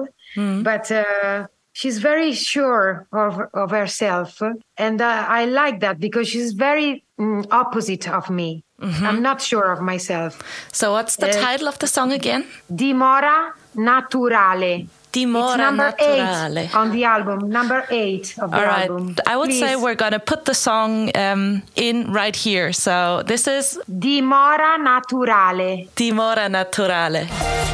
but. 0.68 0.90
Uh, 0.90 1.46
She's 1.74 1.98
very 2.12 2.32
sure 2.34 3.06
of, 3.14 3.32
of 3.54 3.70
herself, 3.70 4.42
and 4.76 5.00
uh, 5.00 5.24
I 5.40 5.46
like 5.46 5.80
that 5.80 5.96
because 5.98 6.28
she's 6.28 6.52
very 6.52 7.02
mm, 7.18 7.46
opposite 7.50 8.06
of 8.10 8.28
me. 8.28 8.62
I'm 8.78 9.22
not 9.22 9.40
sure 9.40 9.72
of 9.72 9.80
myself. 9.80 10.32
So 10.70 10.92
what's 10.92 11.16
the 11.16 11.30
Uh, 11.30 11.40
title 11.48 11.68
of 11.72 11.78
the 11.78 11.86
song 11.86 12.12
again? 12.12 12.44
Dimora 12.70 13.38
naturale. 13.74 14.86
Number 15.14 15.92
naturale. 15.92 16.58
eight 16.64 16.74
on 16.74 16.90
the 16.90 17.04
album. 17.04 17.48
Number 17.50 17.84
eight 17.90 18.34
of 18.38 18.50
the 18.50 18.56
All 18.56 18.64
right. 18.64 18.88
album. 18.90 19.14
I 19.26 19.36
would 19.36 19.52
say 19.52 19.74
Please. 19.74 19.82
we're 19.82 19.94
going 19.94 20.12
to 20.12 20.18
put 20.20 20.44
the 20.46 20.54
song 20.54 21.10
um, 21.16 21.62
in 21.76 22.12
right 22.12 22.34
here. 22.34 22.72
So 22.72 23.22
this 23.26 23.46
is 23.46 23.78
Dimora 23.88 24.78
naturale. 24.78 25.88
Dimora 25.94 26.48
Naturale. 26.48 27.28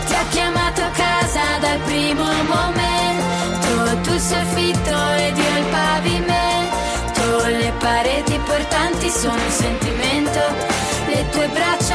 Ti 0.06 0.14
ho 0.14 0.24
chiamato 0.30 0.82
a 0.82 0.90
casa 0.90 1.58
dal 1.60 1.78
primo 1.84 2.24
momento 2.24 4.00
Tu 4.02 4.18
sei 4.18 4.44
fitto 4.54 4.96
ed 5.16 5.36
io 5.36 5.58
il 5.58 5.66
pavimento 5.70 7.46
Le 7.46 7.72
pareti 7.78 8.38
portanti 8.44 9.08
sono 9.10 9.34
un 9.34 9.50
sentimento 9.50 10.40
Le 11.06 11.28
tue 11.30 11.48
braccia 11.48 11.87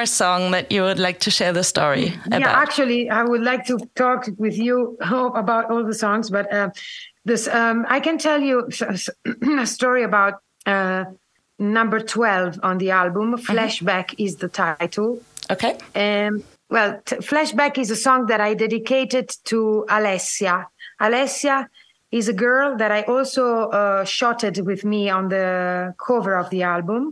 more 0.00 0.06
song 0.06 0.50
that 0.52 0.72
you 0.72 0.82
would 0.82 0.98
like 0.98 1.18
to 1.20 1.30
share 1.30 1.52
the 1.52 1.62
story 1.62 2.06
Yeah, 2.30 2.38
about? 2.38 2.54
actually, 2.64 3.10
I 3.10 3.22
would 3.30 3.42
like 3.42 3.66
to 3.66 3.76
talk 3.94 4.20
with 4.38 4.56
you 4.56 4.96
about 5.44 5.70
all 5.70 5.84
the 5.84 5.94
songs, 6.04 6.30
but 6.30 6.46
uh, 6.52 6.70
this 7.24 7.42
um, 7.48 7.84
I 7.96 8.00
can 8.00 8.16
tell 8.18 8.40
you 8.40 8.56
a 9.60 9.66
story 9.66 10.02
about 10.10 10.34
uh, 10.66 11.04
number 11.58 12.00
twelve 12.16 12.52
on 12.62 12.78
the 12.78 12.90
album. 13.02 13.36
Flashback 13.36 14.14
is 14.18 14.32
the 14.36 14.48
title. 14.48 15.10
okay. 15.54 15.72
Um, 15.94 16.42
well, 16.70 16.90
Flashback 17.30 17.74
is 17.78 17.90
a 17.90 17.96
song 18.06 18.20
that 18.30 18.40
I 18.40 18.54
dedicated 18.54 19.26
to 19.50 19.84
Alessia. 19.88 20.56
Alessia 21.00 21.66
is 22.10 22.28
a 22.28 22.32
girl 22.46 22.76
that 22.80 22.90
I 22.98 23.02
also 23.14 23.44
uh, 23.80 24.04
shotted 24.04 24.56
with 24.68 24.82
me 24.92 25.10
on 25.10 25.28
the 25.28 25.94
cover 26.06 26.34
of 26.42 26.48
the 26.50 26.62
album. 26.62 27.02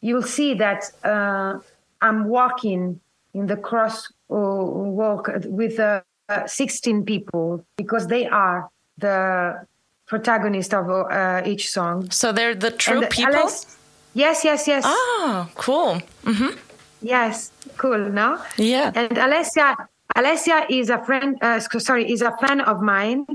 You'll 0.00 0.30
see 0.38 0.54
that 0.64 0.80
uh, 1.04 1.58
I'm 2.00 2.28
walking 2.28 3.00
in 3.34 3.46
the 3.46 3.56
cross 3.56 4.08
uh, 4.30 4.34
walk 4.34 5.30
with 5.44 5.78
uh, 5.78 6.02
uh, 6.28 6.46
16 6.46 7.04
people 7.04 7.64
because 7.76 8.06
they 8.06 8.26
are 8.26 8.68
the 8.98 9.64
protagonist 10.06 10.74
of 10.74 10.88
uh, 10.90 11.42
each 11.44 11.70
song. 11.70 12.10
So 12.10 12.32
they're 12.32 12.54
the 12.54 12.70
true 12.70 13.02
And 13.02 13.10
people? 13.10 13.32
Aless- 13.34 13.76
yes, 14.14 14.44
yes, 14.44 14.66
yes. 14.66 14.84
Oh, 14.86 15.48
cool. 15.54 16.02
Mm-hmm. 16.24 16.58
Yes, 17.02 17.52
cool. 17.76 18.10
No, 18.10 18.42
Yeah. 18.56 18.92
And 18.94 19.10
Alessia, 19.10 19.76
Alessia 20.16 20.66
is 20.68 20.90
a 20.90 21.02
friend. 21.04 21.38
Uh, 21.40 21.60
sorry, 21.60 22.10
is 22.10 22.22
a 22.22 22.36
fan 22.38 22.60
of 22.60 22.80
mine. 22.80 23.26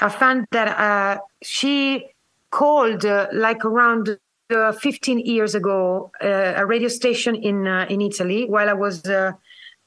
A 0.00 0.10
fan 0.10 0.46
that 0.50 0.68
uh, 0.78 1.20
she 1.42 2.06
called 2.50 3.04
uh, 3.04 3.28
like 3.32 3.64
around 3.64 4.18
uh, 4.50 4.72
15 4.72 5.20
years 5.20 5.54
ago, 5.54 6.10
uh, 6.22 6.54
a 6.56 6.66
radio 6.66 6.88
station 6.88 7.34
in 7.34 7.66
uh, 7.66 7.86
in 7.88 8.00
Italy 8.00 8.46
while 8.48 8.68
I 8.68 8.74
was 8.74 9.04
uh, 9.04 9.32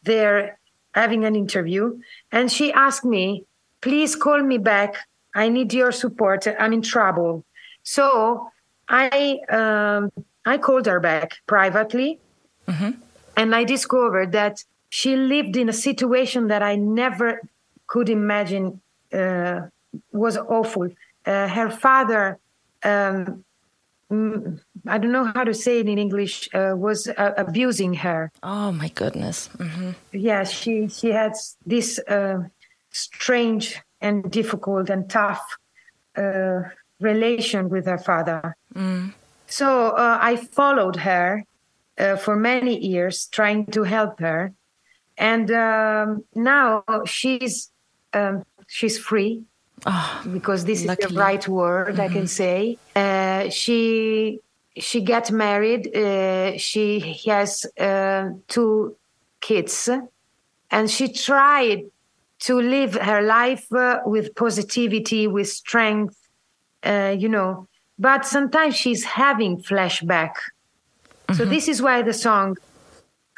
there 0.04 0.60
having 0.94 1.26
an 1.26 1.36
interview, 1.36 2.00
and 2.32 2.52
she 2.52 2.72
asked 2.74 3.06
me, 3.06 3.46
"Please 3.82 4.16
call 4.16 4.42
me 4.42 4.58
back. 4.58 4.96
I 5.36 5.50
need 5.50 5.74
your 5.74 5.92
support. 5.92 6.48
I'm 6.60 6.74
in 6.74 6.82
trouble." 6.82 7.44
So 7.84 8.50
I 8.90 9.40
um, 9.50 10.12
I 10.46 10.58
called 10.58 10.86
her 10.86 11.00
back 11.00 11.38
privately 11.46 12.20
and 13.38 13.56
I 13.56 13.64
discovered 13.64 14.32
that 14.34 14.64
she 14.90 15.16
lived 15.16 15.56
in 15.56 15.70
a 15.70 15.74
situation 15.74 16.48
that 16.48 16.62
I 16.62 16.76
never 16.76 17.42
could 17.86 18.10
imagine 18.10 18.82
uh, 19.14 19.62
was 20.12 20.38
awful. 20.38 20.90
Uh, 21.26 21.48
her 21.48 21.70
father, 21.70 22.40
um, 22.84 23.44
I 24.10 24.98
don't 24.98 25.12
know 25.12 25.32
how 25.36 25.44
to 25.44 25.54
say 25.54 25.80
it 25.80 25.90
in 25.90 25.98
English, 25.98 26.48
uh, 26.54 26.74
was 26.76 27.08
uh, 27.08 27.34
abusing 27.38 27.94
her. 27.96 28.32
Oh, 28.42 28.72
my 28.72 28.88
goodness. 28.90 29.48
hmm 29.48 29.92
Yeah, 30.14 30.44
she 30.44 30.88
she 30.88 31.10
had 31.12 31.34
this 31.66 32.00
uh, 32.08 32.48
strange 32.92 33.82
and 34.00 34.32
difficult 34.32 34.90
and 34.90 35.10
tough 35.10 35.44
uh, 36.16 36.62
relation 37.00 37.70
with 37.70 37.86
her 37.86 37.98
father. 37.98 38.56
So 39.48 39.90
uh, 39.92 40.20
I 40.22 40.36
followed 40.36 40.98
her 40.98 41.44
uh, 41.98 42.16
for 42.16 42.36
many 42.36 42.78
years, 42.80 43.28
trying 43.28 43.66
to 43.68 43.84
help 43.84 44.20
her, 44.20 44.54
and 45.18 45.52
um, 45.52 46.24
now 46.36 46.84
she's 47.06 47.72
um, 48.14 48.44
she's 48.68 48.98
free 48.98 49.44
because 50.32 50.66
this 50.66 50.82
is 50.82 50.88
luckily. 50.88 51.14
the 51.14 51.20
right 51.20 51.48
word 51.48 52.00
I 52.00 52.10
can 52.10 52.28
say. 52.28 52.78
Uh, 52.96 53.50
she 53.50 54.40
she 54.78 55.02
got 55.02 55.32
married. 55.32 55.96
Uh, 55.96 56.58
she 56.58 57.20
has 57.26 57.66
uh, 57.80 58.30
two 58.48 58.96
kids, 59.42 59.90
and 60.72 60.90
she 60.90 61.12
tried 61.12 61.84
to 62.40 62.62
live 62.62 62.94
her 62.94 63.22
life 63.22 63.72
uh, 63.74 64.00
with 64.06 64.36
positivity, 64.36 65.28
with 65.28 65.50
strength, 65.50 66.18
uh, 66.84 67.16
you 67.18 67.30
know. 67.30 67.68
But 67.98 68.26
sometimes 68.26 68.76
she's 68.76 69.04
having 69.04 69.58
flashback. 69.58 70.34
Mm-hmm. 70.34 71.34
So 71.34 71.46
this 71.46 71.68
is 71.68 71.82
why 71.82 72.04
the 72.04 72.14
song 72.14 72.58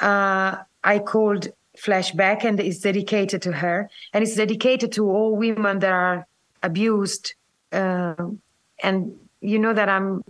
uh, 0.02 0.58
I 0.84 1.00
called 1.00 1.48
flashback, 1.78 2.44
and 2.44 2.60
it's 2.60 2.80
dedicated 2.80 3.42
to 3.44 3.54
her, 3.54 3.90
and 4.14 4.24
it's 4.24 4.36
dedicated 4.36 4.92
to 4.94 5.10
all 5.10 5.36
women 5.36 5.80
that 5.80 5.94
are 5.94 6.28
abused, 6.64 7.34
uh, 7.72 8.16
and 8.82 9.16
you 9.42 9.60
know 9.60 9.74
that 9.74 9.90
I'm 9.90 10.24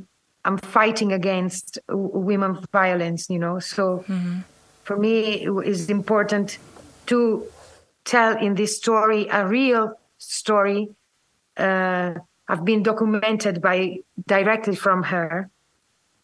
I'm 0.45 0.57
fighting 0.57 1.11
against 1.13 1.79
women 1.89 2.59
violence. 2.71 3.29
You 3.29 3.39
know, 3.39 3.59
so 3.59 4.03
mm-hmm. 4.07 4.39
for 4.83 4.97
me 4.97 5.45
it 5.45 5.67
is 5.67 5.89
important 5.89 6.57
to 7.07 7.45
tell 8.05 8.37
in 8.37 8.55
this 8.55 8.77
story 8.77 9.27
a 9.31 9.47
real 9.47 9.93
story. 10.17 10.89
Uh, 11.57 12.13
I've 12.47 12.65
been 12.65 12.81
documented 12.81 13.61
by 13.61 13.99
directly 14.25 14.75
from 14.75 15.03
her, 15.03 15.49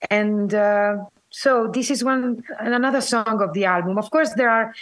and 0.09 0.53
uh, 0.53 0.97
so 1.29 1.67
this 1.67 1.91
is 1.91 2.03
one 2.03 2.43
another 2.59 3.01
song 3.01 3.41
of 3.41 3.53
the 3.53 3.65
album. 3.65 3.97
Of 3.97 4.09
course, 4.09 4.33
there 4.33 4.50
are 4.50 4.74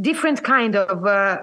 different 0.00 0.42
kind 0.42 0.76
of 0.76 1.04
uh, 1.04 1.38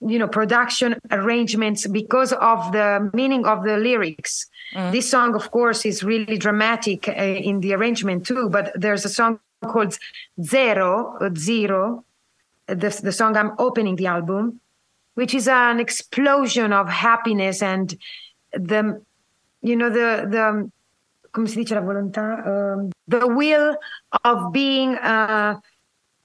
you 0.00 0.18
know 0.18 0.28
production 0.28 0.96
arrangements 1.10 1.86
because 1.86 2.32
of 2.32 2.72
the 2.72 3.10
meaning 3.12 3.46
of 3.46 3.64
the 3.64 3.76
lyrics. 3.76 4.46
Mm. 4.74 4.92
This 4.92 5.10
song, 5.10 5.34
of 5.34 5.50
course, 5.50 5.84
is 5.84 6.04
really 6.04 6.38
dramatic 6.38 7.08
uh, 7.08 7.12
in 7.12 7.60
the 7.60 7.74
arrangement 7.74 8.26
too. 8.26 8.48
But 8.48 8.72
there's 8.74 9.04
a 9.04 9.08
song 9.08 9.40
called 9.64 9.98
Zero, 10.42 11.18
Zero, 11.36 12.04
the, 12.66 13.00
the 13.02 13.12
song 13.12 13.36
I'm 13.36 13.52
opening 13.58 13.96
the 13.96 14.06
album, 14.06 14.60
which 15.14 15.34
is 15.34 15.48
an 15.48 15.80
explosion 15.80 16.72
of 16.72 16.88
happiness 16.88 17.62
and 17.62 17.96
the, 18.52 19.02
you 19.62 19.74
know, 19.74 19.90
the, 19.90 20.28
the, 20.30 20.70
come 21.32 21.46
si 21.46 21.64
dice 21.64 21.72
la 21.72 21.80
volontà? 21.80 22.46
Um, 22.46 22.92
the 23.08 23.26
will 23.26 23.76
of 24.24 24.52
being 24.52 24.96
uh, 24.96 25.58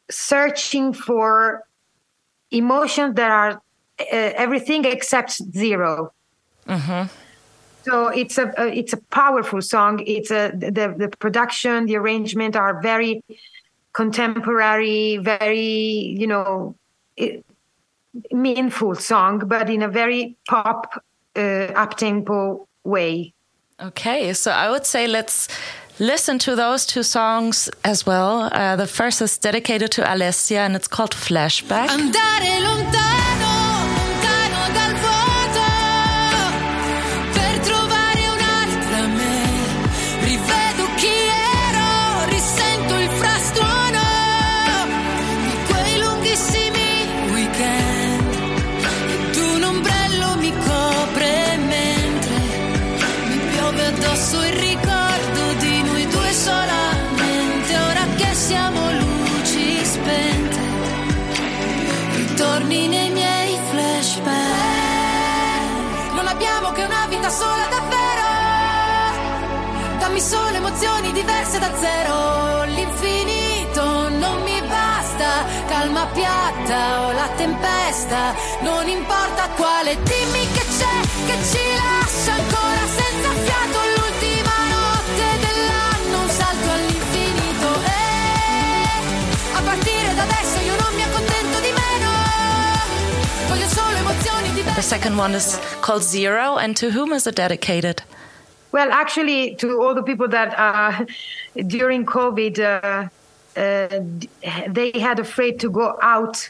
searching 0.09 0.93
for 0.93 1.63
emotions 2.51 3.15
that 3.15 3.31
are 3.31 3.61
everything 3.99 4.85
except 4.85 5.31
0 5.51 6.11
mm-hmm. 6.67 7.07
So 7.85 8.07
it's 8.07 8.37
a, 8.37 8.53
a, 8.57 8.67
it's 8.67 8.93
a 8.93 9.01
powerful 9.11 9.61
song. 9.61 10.01
It's 10.07 10.31
a 10.31 10.53
the 10.55 10.95
the 10.97 11.09
production, 11.19 11.85
the 11.85 11.97
arrangement 11.97 12.55
are 12.55 12.81
very 12.81 13.21
contemporary, 13.93 15.17
very, 15.17 16.15
you 16.19 16.27
know, 16.27 16.75
meaningful 18.31 18.95
song, 18.95 19.39
but 19.39 19.69
in 19.69 19.81
a 19.81 19.87
very 19.87 20.35
pop, 20.47 21.03
uh, 21.35 21.39
up 21.75 21.95
tempo 21.97 22.67
way. 22.83 23.33
Okay, 23.81 24.33
so 24.33 24.51
I 24.51 24.69
would 24.69 24.85
say 24.85 25.07
let's 25.07 25.47
listen 25.99 26.39
to 26.39 26.55
those 26.55 26.85
two 26.85 27.03
songs 27.03 27.69
as 27.83 28.05
well. 28.05 28.49
Uh, 28.51 28.75
the 28.75 28.87
first 28.87 29.21
is 29.21 29.37
dedicated 29.37 29.91
to 29.91 30.01
Alessia 30.01 30.57
and 30.57 30.75
it's 30.75 30.87
called 30.87 31.11
Flashback. 31.11 31.89
Emozioni 70.73 71.11
diverse 71.11 71.59
da 71.59 71.71
zero. 71.77 72.63
L'infinito 72.63 74.09
non 74.09 74.41
mi 74.41 74.59
basta, 74.61 75.45
calma 75.67 76.07
piatta 76.07 77.05
o 77.05 77.11
la 77.11 77.29
tempesta, 77.35 78.33
non 78.61 78.87
importa 78.87 79.49
quale, 79.55 79.95
dimmi 80.01 80.47
che 80.51 80.65
c'è, 80.77 80.95
che 81.27 81.37
ci 81.45 81.63
lascia 81.77 82.33
ancora 82.33 82.83
senza 82.89 83.29
fiato 83.45 83.79
l'ultima 83.95 84.55
notte 84.73 85.25
dell'anno, 85.45 86.21
un 86.23 86.29
salto 86.29 86.69
all'infinito. 86.71 87.69
E 87.85 88.01
a 89.53 89.61
partire 89.61 90.15
da 90.15 90.23
adesso 90.23 90.59
io 90.59 90.75
non 90.81 90.93
mi 90.95 91.03
accontento 91.03 91.59
di 91.59 91.71
meno, 91.71 92.09
voglio 93.47 93.67
solo 93.67 93.95
emozioni 93.95 94.53
diverse. 94.53 94.81
The 94.81 94.81
second 94.81 95.19
one 95.19 95.35
is 95.35 95.59
called 95.81 96.01
Zero, 96.01 96.57
and 96.57 96.75
to 96.77 96.89
whom 96.89 97.13
is 97.13 97.27
it 97.27 97.35
dedicated? 97.35 98.01
Well, 98.73 98.91
actually, 98.91 99.53
to 99.57 99.79
all 99.81 99.93
the 99.93 100.01
people 100.01 100.27
that 100.29 100.57
uh, 100.57 101.05
during 101.67 102.05
COVID 102.05 102.59
uh, 102.59 103.07
uh, 103.55 103.99
they 104.67 104.91
had 104.99 105.19
afraid 105.19 105.59
to 105.59 105.69
go 105.69 105.95
out 106.01 106.49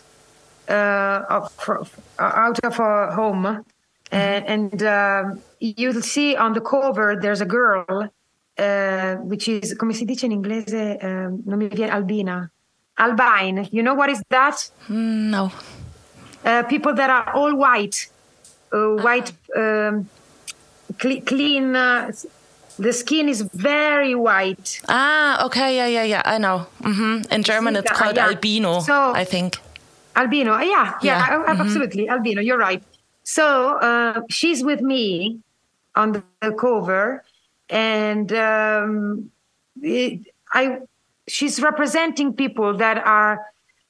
uh, 0.70 1.24
of, 1.30 2.00
out 2.18 2.60
of 2.64 2.80
our 2.80 3.12
home, 3.12 3.44
mm-hmm. 3.44 4.16
and, 4.16 4.46
and 4.48 4.84
um, 4.84 5.42
you'll 5.60 6.02
see 6.02 6.38
on 6.38 6.54
the 6.54 6.62
cover 6.62 7.18
there's 7.22 7.42
a 7.42 7.46
girl 7.46 8.10
uh, 8.58 9.16
which 9.16 9.50
is 9.50 9.74
come 9.74 9.92
si 9.92 10.06
dice 10.06 10.24
in 10.24 10.32
inglese 10.32 11.04
um, 11.04 11.44
non 11.46 11.60
mi 11.60 11.68
viene 11.68 11.92
albina. 11.92 12.50
Albine. 12.98 13.68
You 13.72 13.84
know 13.84 13.96
what 13.96 14.10
is 14.10 14.24
that? 14.30 14.70
Mm, 14.88 15.30
no. 15.30 15.52
Uh, 16.46 16.64
people 16.64 16.94
that 16.94 17.10
are 17.10 17.36
all 17.36 17.54
white 17.56 18.08
white 18.72 19.34
um, 19.58 20.08
clean. 21.26 21.76
Uh, 21.76 22.12
the 22.80 22.92
skin 22.92 23.30
is 23.30 23.42
very 23.54 24.16
white. 24.16 24.82
Ah, 24.90 25.46
okay, 25.46 25.76
yeah, 25.78 25.88
yeah, 25.88 26.04
yeah. 26.04 26.22
I 26.26 26.38
know. 26.40 26.66
Mm-hmm. 26.82 27.32
In 27.32 27.44
German, 27.44 27.76
it's 27.76 27.92
called 27.92 28.16
yeah. 28.16 28.28
albino. 28.28 28.80
So, 28.80 29.14
I 29.14 29.24
think. 29.26 29.58
Albino, 30.16 30.58
yeah, 30.58 30.66
yeah, 30.66 30.98
yeah. 31.02 31.28
Mm-hmm. 31.30 31.62
absolutely, 31.62 32.10
albino. 32.10 32.42
You're 32.42 32.58
right. 32.58 32.82
So 33.24 33.78
uh, 33.78 34.22
she's 34.30 34.64
with 34.64 34.82
me 34.82 35.40
on 35.96 36.24
the 36.42 36.52
cover, 36.54 37.24
and 37.70 38.32
um, 38.34 39.32
it, 39.82 40.28
I, 40.52 40.80
she's 41.28 41.62
representing 41.62 42.34
people 42.34 42.78
that 42.78 42.98
are 42.98 43.40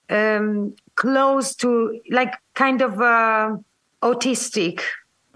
um, 0.10 0.76
close 0.96 1.56
to, 1.56 2.00
like, 2.12 2.36
kind 2.54 2.82
of 2.82 3.00
uh, 3.02 3.58
autistic 4.02 4.82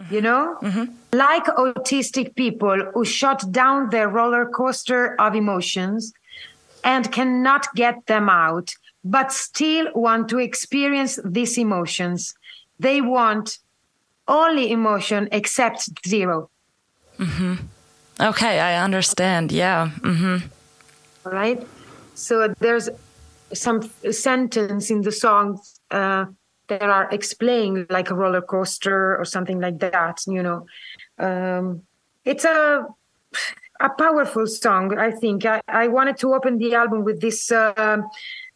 you 0.09 0.21
know? 0.21 0.57
Mm-hmm. 0.61 0.93
Like 1.13 1.45
autistic 1.45 2.35
people 2.35 2.77
who 2.93 3.05
shut 3.05 3.51
down 3.51 3.89
their 3.89 4.07
roller 4.07 4.45
coaster 4.45 5.19
of 5.19 5.35
emotions 5.35 6.13
and 6.83 7.11
cannot 7.11 7.67
get 7.75 8.05
them 8.05 8.29
out, 8.29 8.75
but 9.03 9.31
still 9.31 9.89
want 9.93 10.29
to 10.29 10.37
experience 10.37 11.19
these 11.25 11.57
emotions. 11.57 12.35
They 12.79 13.01
want 13.01 13.57
only 14.27 14.71
emotion 14.71 15.29
except 15.31 15.89
0 16.07 16.49
mm-hmm. 17.17 17.55
Okay, 18.19 18.59
I 18.59 18.83
understand. 18.83 19.51
Yeah. 19.51 19.91
Mm-hmm. 19.99 20.47
All 21.25 21.31
right. 21.31 21.65
So 22.15 22.53
there's 22.59 22.89
some 23.53 23.81
sentence 24.11 24.89
in 24.89 25.01
the 25.01 25.11
song 25.11 25.59
uh, 25.91 26.25
that 26.67 26.83
are 26.83 27.09
explained 27.11 27.87
like 27.89 28.09
a 28.09 28.15
roller 28.15 28.41
coaster 28.41 29.17
or 29.17 29.25
something 29.25 29.59
like 29.59 29.79
that 29.79 30.19
you 30.27 30.43
know. 30.43 30.65
Um, 31.19 31.83
it's 32.25 32.45
a 32.45 32.85
a 33.79 33.89
powerful 33.89 34.47
song 34.47 34.97
i 34.97 35.11
think. 35.11 35.45
I, 35.45 35.61
I 35.67 35.87
wanted 35.87 36.17
to 36.17 36.33
open 36.33 36.57
the 36.57 36.73
album 36.73 37.03
with 37.03 37.21
this 37.21 37.51
uh, 37.51 38.01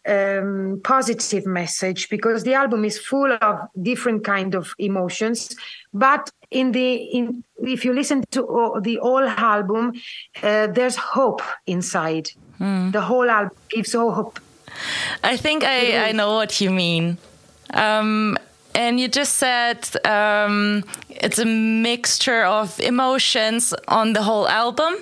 um, 0.07 0.81
positive 0.83 1.45
message 1.45 2.09
because 2.09 2.43
the 2.43 2.53
album 2.53 2.85
is 2.85 2.97
full 2.97 3.31
of 3.41 3.59
different 3.81 4.23
kind 4.23 4.55
of 4.55 4.73
emotions. 4.79 5.55
But 5.93 6.31
in 6.49 6.71
the 6.71 6.95
in 6.95 7.43
if 7.63 7.85
you 7.85 7.93
listen 7.93 8.23
to 8.31 8.79
the 8.81 8.99
whole 9.01 9.27
album 9.27 9.93
uh, 10.41 10.67
there's 10.67 10.95
hope 10.95 11.41
inside. 11.65 12.29
Mm. 12.59 12.91
the 12.91 13.01
whole 13.01 13.27
album 13.29 13.57
gives 13.69 13.93
hope. 13.93 14.39
I 15.23 15.35
think 15.35 15.63
i 15.63 16.09
i 16.09 16.11
know 16.11 16.33
what 16.33 16.61
you 16.61 16.69
mean 16.69 17.17
um, 17.73 18.37
and 18.73 18.99
you 18.99 19.07
just 19.07 19.35
said 19.35 19.85
um, 20.05 20.83
it's 21.09 21.39
a 21.39 21.45
mixture 21.45 22.43
of 22.43 22.79
emotions 22.79 23.73
on 23.87 24.13
the 24.13 24.21
whole 24.21 24.47
album. 24.47 24.95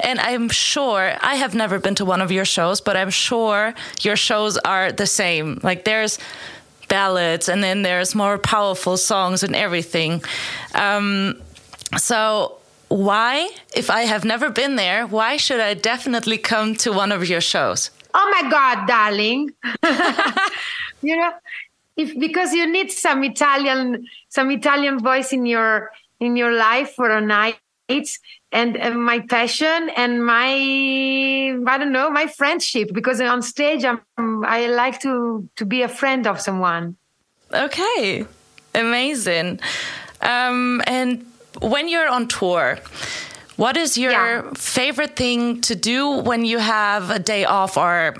And 0.00 0.20
I'm 0.20 0.48
sure, 0.48 1.16
I 1.20 1.34
have 1.34 1.54
never 1.54 1.78
been 1.78 1.94
to 1.96 2.04
one 2.04 2.20
of 2.20 2.30
your 2.30 2.44
shows, 2.44 2.80
but 2.80 2.96
I'm 2.96 3.10
sure 3.10 3.74
your 4.02 4.16
shows 4.16 4.56
are 4.58 4.92
the 4.92 5.06
same. 5.06 5.58
Like 5.62 5.84
there's 5.84 6.18
ballads, 6.88 7.48
and 7.48 7.62
then 7.62 7.82
there's 7.82 8.14
more 8.14 8.38
powerful 8.38 8.96
songs 8.96 9.42
and 9.42 9.54
everything. 9.54 10.22
Um, 10.74 11.40
so, 11.96 12.58
why, 12.88 13.50
if 13.74 13.90
I 13.90 14.02
have 14.02 14.24
never 14.24 14.48
been 14.48 14.76
there, 14.76 15.06
why 15.06 15.36
should 15.36 15.60
I 15.60 15.74
definitely 15.74 16.38
come 16.38 16.74
to 16.76 16.92
one 16.92 17.12
of 17.12 17.28
your 17.28 17.40
shows? 17.40 17.90
Oh 18.14 18.40
my 18.40 18.50
God, 18.50 18.86
darling. 18.86 19.50
you 21.02 21.16
know, 21.16 21.32
if 21.98 22.18
because 22.18 22.54
you 22.54 22.70
need 22.70 22.90
some 22.90 23.22
Italian, 23.24 24.06
some 24.30 24.50
Italian 24.50 25.00
voice 25.00 25.32
in 25.32 25.44
your 25.44 25.90
in 26.20 26.36
your 26.36 26.52
life 26.52 26.94
for 26.94 27.10
a 27.10 27.20
night 27.20 27.58
and 28.52 28.76
uh, 28.76 28.90
my 28.90 29.20
passion 29.20 29.90
and 29.96 30.24
my 30.24 30.50
i 31.66 31.78
don't 31.78 31.92
know 31.92 32.10
my 32.10 32.26
friendship. 32.26 32.90
Because 32.92 33.20
on 33.20 33.42
stage 33.42 33.84
i'm 33.84 34.44
i 34.44 34.66
like 34.66 35.00
to 35.00 35.48
to 35.56 35.64
be 35.64 35.82
a 35.82 35.88
friend 35.88 36.26
of 36.26 36.40
someone. 36.40 36.96
Okay. 37.52 38.26
Amazing. 38.74 39.60
Um, 40.20 40.82
and 40.86 41.24
when 41.60 41.88
you're 41.88 42.08
on 42.08 42.28
tour 42.28 42.78
what 43.56 43.76
is 43.76 43.98
your 43.98 44.12
yeah. 44.12 44.42
favorite 44.54 45.16
thing 45.16 45.60
to 45.62 45.74
do 45.74 46.08
when 46.08 46.44
you 46.44 46.58
have 46.58 47.10
a 47.10 47.18
day 47.18 47.44
off 47.44 47.76
or 47.76 48.14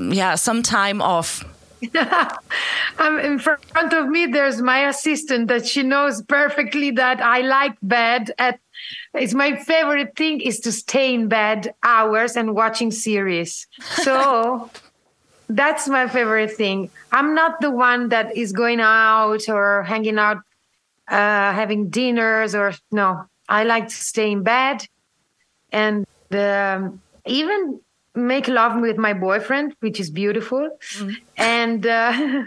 yeah 0.00 0.34
some 0.34 0.62
time 0.62 1.00
off 1.00 1.44
um, 2.98 3.18
in 3.18 3.38
front 3.38 3.92
of 3.92 4.08
me 4.08 4.26
there's 4.26 4.62
my 4.62 4.88
assistant 4.88 5.48
that 5.48 5.66
she 5.66 5.82
knows 5.82 6.22
perfectly 6.22 6.90
that 6.90 7.20
i 7.20 7.40
like 7.40 7.76
bed 7.82 8.30
at 8.38 8.60
it's 9.14 9.34
my 9.34 9.56
favorite 9.56 10.16
thing 10.16 10.40
is 10.40 10.60
to 10.60 10.72
stay 10.72 11.14
in 11.14 11.28
bed 11.28 11.74
hours 11.82 12.36
and 12.36 12.54
watching 12.54 12.90
series. 12.90 13.66
So 14.02 14.70
that's 15.48 15.88
my 15.88 16.08
favorite 16.08 16.52
thing. 16.52 16.90
I'm 17.10 17.34
not 17.34 17.60
the 17.60 17.70
one 17.70 18.08
that 18.08 18.36
is 18.36 18.52
going 18.52 18.80
out 18.80 19.48
or 19.48 19.82
hanging 19.82 20.18
out, 20.18 20.38
uh, 21.08 21.52
having 21.52 21.90
dinners 21.90 22.54
or 22.54 22.72
no. 22.90 23.26
I 23.48 23.64
like 23.64 23.88
to 23.88 23.94
stay 23.94 24.30
in 24.30 24.42
bed 24.42 24.86
and 25.70 26.06
um, 26.30 27.02
even 27.26 27.80
make 28.14 28.48
love 28.48 28.80
with 28.80 28.96
my 28.98 29.12
boyfriend, 29.12 29.74
which 29.80 29.98
is 30.00 30.10
beautiful. 30.10 30.78
Mm. 30.96 31.16
And 31.36 31.86
uh, 31.86 32.44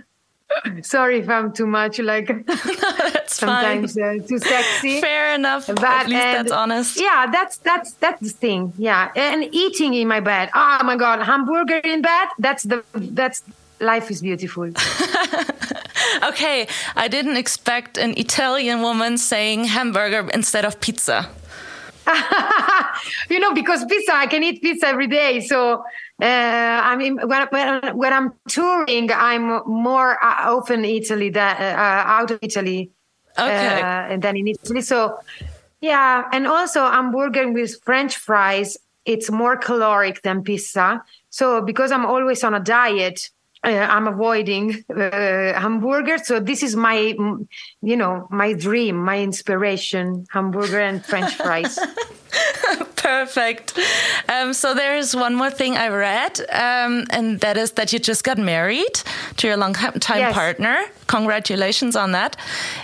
Sorry 0.81 1.19
if 1.19 1.29
I'm 1.29 1.51
too 1.53 1.67
much 1.67 1.99
like 1.99 2.27
sometimes 3.27 3.97
uh, 3.97 4.17
too 4.27 4.39
sexy. 4.39 5.01
Fair 5.01 5.35
enough. 5.35 5.67
But, 5.67 5.83
At 5.83 6.07
least 6.07 6.21
and, 6.21 6.37
that's 6.37 6.51
honest. 6.51 6.99
Yeah, 6.99 7.27
that's 7.31 7.57
that's 7.57 7.93
that's 7.93 8.21
the 8.21 8.29
thing. 8.29 8.73
Yeah, 8.77 9.11
and 9.15 9.43
eating 9.53 9.93
in 9.93 10.07
my 10.07 10.19
bed. 10.19 10.49
Oh 10.53 10.79
my 10.83 10.95
god, 10.95 11.21
hamburger 11.23 11.77
in 11.77 12.01
bed. 12.01 12.27
That's 12.39 12.63
the 12.63 12.83
that's 12.93 13.43
life 13.79 14.11
is 14.11 14.21
beautiful. 14.21 14.65
okay, 16.23 16.67
I 16.95 17.07
didn't 17.07 17.37
expect 17.37 17.97
an 17.97 18.17
Italian 18.17 18.81
woman 18.81 19.17
saying 19.17 19.65
hamburger 19.65 20.29
instead 20.33 20.65
of 20.65 20.79
pizza. 20.79 21.29
you 23.29 23.39
know, 23.39 23.53
because 23.53 23.85
pizza, 23.85 24.13
I 24.13 24.27
can 24.27 24.43
eat 24.43 24.61
pizza 24.61 24.87
every 24.87 25.07
day. 25.07 25.41
So 25.41 25.83
uh, 26.21 26.25
I 26.25 26.95
mean, 26.95 27.17
when, 27.27 27.47
when, 27.49 27.97
when 27.97 28.13
I'm 28.13 28.33
touring, 28.47 29.11
I'm 29.11 29.61
more 29.67 30.23
uh, 30.23 30.55
often 30.55 30.85
Italy 30.85 31.29
than 31.29 31.55
uh, 31.57 32.03
out 32.05 32.31
of 32.31 32.39
Italy 32.41 32.91
okay. 33.37 33.81
uh, 33.81 34.17
than 34.17 34.37
in 34.37 34.47
Italy. 34.47 34.81
So, 34.81 35.17
yeah, 35.81 36.23
and 36.31 36.47
also 36.47 36.89
hamburger 36.89 37.51
with 37.51 37.81
French 37.83 38.17
fries. 38.17 38.77
It's 39.03 39.29
more 39.29 39.57
caloric 39.57 40.21
than 40.21 40.41
pizza. 40.41 41.03
So 41.29 41.61
because 41.61 41.91
I'm 41.91 42.05
always 42.05 42.43
on 42.43 42.53
a 42.53 42.59
diet, 42.59 43.29
I'm 43.71 44.07
avoiding 44.07 44.83
uh, 44.89 45.59
hamburger. 45.59 46.17
So 46.17 46.39
this 46.39 46.63
is 46.63 46.75
my, 46.75 47.15
you 47.81 47.95
know, 47.95 48.27
my 48.29 48.53
dream, 48.53 48.97
my 48.97 49.19
inspiration: 49.19 50.25
hamburger 50.31 50.79
and 50.79 51.03
French 51.03 51.35
fries. 51.35 51.79
Perfect. 52.95 53.77
Um, 54.29 54.53
so 54.53 54.73
there 54.73 54.97
is 54.97 55.15
one 55.15 55.35
more 55.35 55.51
thing 55.51 55.77
I 55.77 55.89
read, 55.89 56.39
um, 56.51 57.05
and 57.11 57.39
that 57.41 57.55
is 57.55 57.71
that 57.73 57.93
you 57.93 57.99
just 57.99 58.23
got 58.23 58.37
married 58.37 59.01
to 59.37 59.47
your 59.47 59.57
long-time 59.57 60.19
yes. 60.19 60.33
partner. 60.33 60.83
Congratulations 61.07 61.95
on 61.95 62.13
that. 62.13 62.35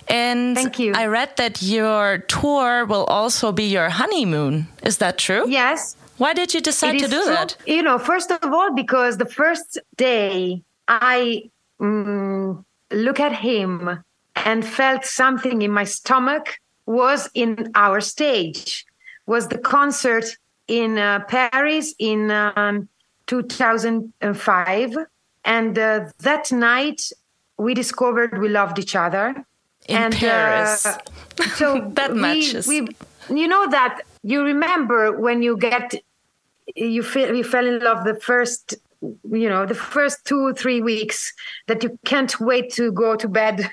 And 0.07 0.55
Thank 0.55 0.77
you. 0.77 0.93
I 0.93 1.07
read 1.07 1.35
that 1.37 1.61
your 1.63 2.19
tour 2.19 2.85
will 2.85 3.05
also 3.05 3.51
be 3.51 3.63
your 3.63 3.89
honeymoon. 3.89 4.67
Is 4.83 4.97
that 4.99 5.17
true? 5.17 5.49
Yes. 5.49 5.95
Why 6.17 6.33
did 6.33 6.53
you 6.53 6.61
decide 6.61 6.99
to 6.99 7.07
do 7.07 7.25
that? 7.25 7.57
You 7.65 7.81
know, 7.81 7.97
first 7.97 8.29
of 8.29 8.53
all, 8.53 8.71
because 8.75 9.17
the 9.17 9.25
first 9.25 9.79
day 9.97 10.61
I 10.91 11.49
mm, 11.79 12.65
look 12.91 13.19
at 13.21 13.33
him 13.33 14.03
and 14.35 14.65
felt 14.65 15.05
something 15.05 15.61
in 15.61 15.71
my 15.71 15.85
stomach 15.85 16.59
was 16.85 17.29
in 17.33 17.71
our 17.75 18.01
stage 18.01 18.85
was 19.25 19.47
the 19.47 19.57
concert 19.57 20.25
in 20.67 20.97
uh, 20.97 21.21
Paris 21.29 21.95
in 21.97 22.29
um, 22.29 22.89
2005. 23.27 24.97
And 25.45 25.79
uh, 25.79 26.09
that 26.19 26.51
night, 26.51 27.11
we 27.57 27.73
discovered 27.73 28.39
we 28.39 28.49
loved 28.49 28.77
each 28.77 28.95
other. 28.95 29.45
In 29.87 29.95
and, 29.95 30.13
Paris. 30.13 30.85
Uh, 30.85 30.97
so 31.55 31.89
that 31.93 32.13
we, 32.13 32.19
matches. 32.19 32.67
We, 32.67 32.87
you 33.29 33.47
know 33.47 33.69
that 33.69 34.01
you 34.23 34.43
remember 34.43 35.17
when 35.17 35.41
you 35.41 35.55
get 35.55 35.93
you 36.75 37.03
feel 37.03 37.33
you 37.35 37.43
fell 37.43 37.65
in 37.65 37.79
love 37.79 38.03
the 38.03 38.15
first 38.15 38.75
you 39.01 39.49
know 39.49 39.65
the 39.65 39.75
first 39.75 40.25
two 40.25 40.53
three 40.53 40.81
weeks 40.81 41.33
that 41.67 41.83
you 41.83 41.97
can't 42.05 42.39
wait 42.39 42.71
to 42.73 42.91
go 42.91 43.15
to 43.15 43.27
bed 43.27 43.69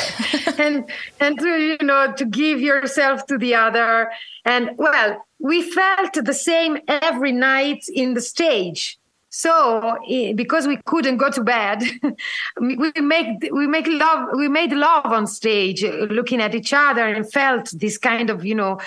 and 0.58 0.90
and 1.20 1.38
to 1.38 1.48
you 1.48 1.78
know 1.86 2.12
to 2.16 2.24
give 2.24 2.60
yourself 2.60 3.26
to 3.26 3.38
the 3.38 3.54
other. 3.54 4.10
And 4.44 4.70
well 4.76 5.24
we 5.38 5.62
felt 5.62 6.14
the 6.14 6.34
same 6.34 6.78
every 6.88 7.32
night 7.32 7.84
in 7.92 8.14
the 8.14 8.20
stage. 8.20 8.98
So 9.34 9.98
because 10.34 10.66
we 10.66 10.78
couldn't 10.84 11.16
go 11.16 11.30
to 11.30 11.42
bed 11.42 11.82
we 12.60 12.92
make 12.96 13.48
we 13.50 13.66
make 13.66 13.86
love 13.86 14.28
we 14.36 14.48
made 14.48 14.72
love 14.72 15.06
on 15.06 15.26
stage 15.26 15.82
looking 15.82 16.40
at 16.40 16.54
each 16.54 16.72
other 16.74 17.06
and 17.06 17.30
felt 17.30 17.70
this 17.72 17.96
kind 17.96 18.28
of 18.28 18.44
you 18.44 18.54
know 18.54 18.78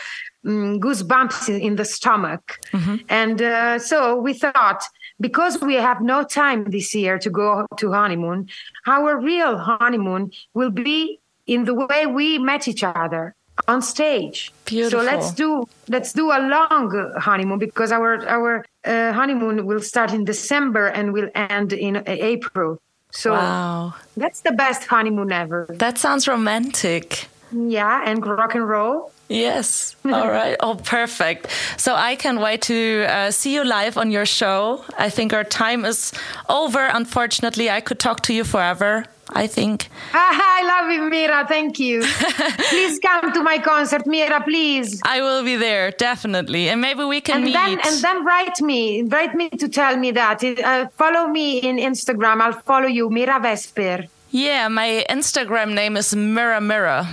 mm, 0.45 0.79
goosebumps 0.79 1.49
in 1.59 1.77
the 1.77 1.85
stomach. 1.85 2.59
Mm-hmm. 2.71 2.95
and 3.09 3.41
uh, 3.41 3.79
so 3.79 4.17
we 4.17 4.33
thought 4.33 4.83
because 5.19 5.61
we 5.61 5.75
have 5.75 6.01
no 6.01 6.23
time 6.23 6.65
this 6.71 6.93
year 6.93 7.17
to 7.19 7.29
go 7.29 7.65
to 7.77 7.91
honeymoon, 7.91 8.49
our 8.87 9.19
real 9.19 9.57
honeymoon 9.57 10.31
will 10.53 10.71
be 10.71 11.19
in 11.47 11.65
the 11.65 11.73
way 11.73 12.05
we 12.05 12.37
met 12.37 12.67
each 12.67 12.83
other 12.83 13.35
on 13.67 13.81
stage. 13.81 14.51
Beautiful. 14.65 14.99
So 14.99 15.05
let's 15.05 15.31
do 15.31 15.67
let's 15.87 16.13
do 16.13 16.31
a 16.31 16.39
long 16.39 17.13
honeymoon 17.17 17.59
because 17.59 17.91
our 17.91 18.27
our 18.27 18.65
uh, 18.83 19.13
honeymoon 19.13 19.65
will 19.65 19.81
start 19.81 20.13
in 20.13 20.25
December 20.25 20.87
and 20.87 21.13
will 21.13 21.29
end 21.35 21.73
in 21.73 22.03
April. 22.07 22.79
So 23.11 23.31
wow. 23.31 23.93
that's 24.17 24.41
the 24.41 24.51
best 24.51 24.85
honeymoon 24.87 25.31
ever. 25.31 25.67
That 25.69 25.97
sounds 25.97 26.27
romantic. 26.27 27.27
Yeah, 27.51 28.01
and 28.05 28.25
rock 28.25 28.55
and 28.55 28.67
roll. 28.67 29.11
Yes. 29.27 29.95
All 30.05 30.29
right. 30.29 30.55
Oh, 30.59 30.75
perfect. 30.75 31.47
So 31.77 31.95
I 31.95 32.15
can 32.15 32.39
wait 32.39 32.61
to 32.63 33.05
uh, 33.09 33.31
see 33.31 33.53
you 33.55 33.63
live 33.63 33.97
on 33.97 34.11
your 34.11 34.25
show. 34.25 34.85
I 34.97 35.09
think 35.09 35.33
our 35.33 35.43
time 35.43 35.83
is 35.83 36.13
over. 36.47 36.85
Unfortunately, 36.85 37.69
I 37.69 37.81
could 37.81 37.99
talk 37.99 38.21
to 38.23 38.33
you 38.33 38.43
forever. 38.43 39.05
I 39.29 39.47
think. 39.47 39.89
I 40.13 40.63
love 40.63 40.91
you, 40.91 41.09
Mira. 41.09 41.47
Thank 41.47 41.79
you. 41.79 42.01
please 42.69 42.99
come 42.99 43.33
to 43.33 43.41
my 43.41 43.57
concert, 43.57 44.05
Mira. 44.05 44.43
Please. 44.43 45.01
I 45.03 45.21
will 45.21 45.43
be 45.43 45.55
there 45.55 45.89
definitely, 45.89 46.69
and 46.69 46.79
maybe 46.79 47.03
we 47.03 47.21
can 47.21 47.37
and 47.37 47.45
meet. 47.45 47.53
Then, 47.53 47.79
and 47.83 48.01
then 48.03 48.23
write 48.23 48.61
me, 48.61 49.01
write 49.01 49.33
me 49.33 49.49
to 49.49 49.67
tell 49.67 49.97
me 49.97 50.11
that. 50.11 50.43
Uh, 50.43 50.87
follow 50.95 51.27
me 51.27 51.57
in 51.57 51.77
Instagram. 51.77 52.39
I'll 52.39 52.53
follow 52.53 52.87
you, 52.87 53.09
Mira 53.09 53.39
Vesper. 53.39 54.05
Yeah, 54.29 54.67
my 54.67 55.03
Instagram 55.09 55.73
name 55.73 55.97
is 55.97 56.15
Mira 56.15 56.61
Mira. 56.61 57.07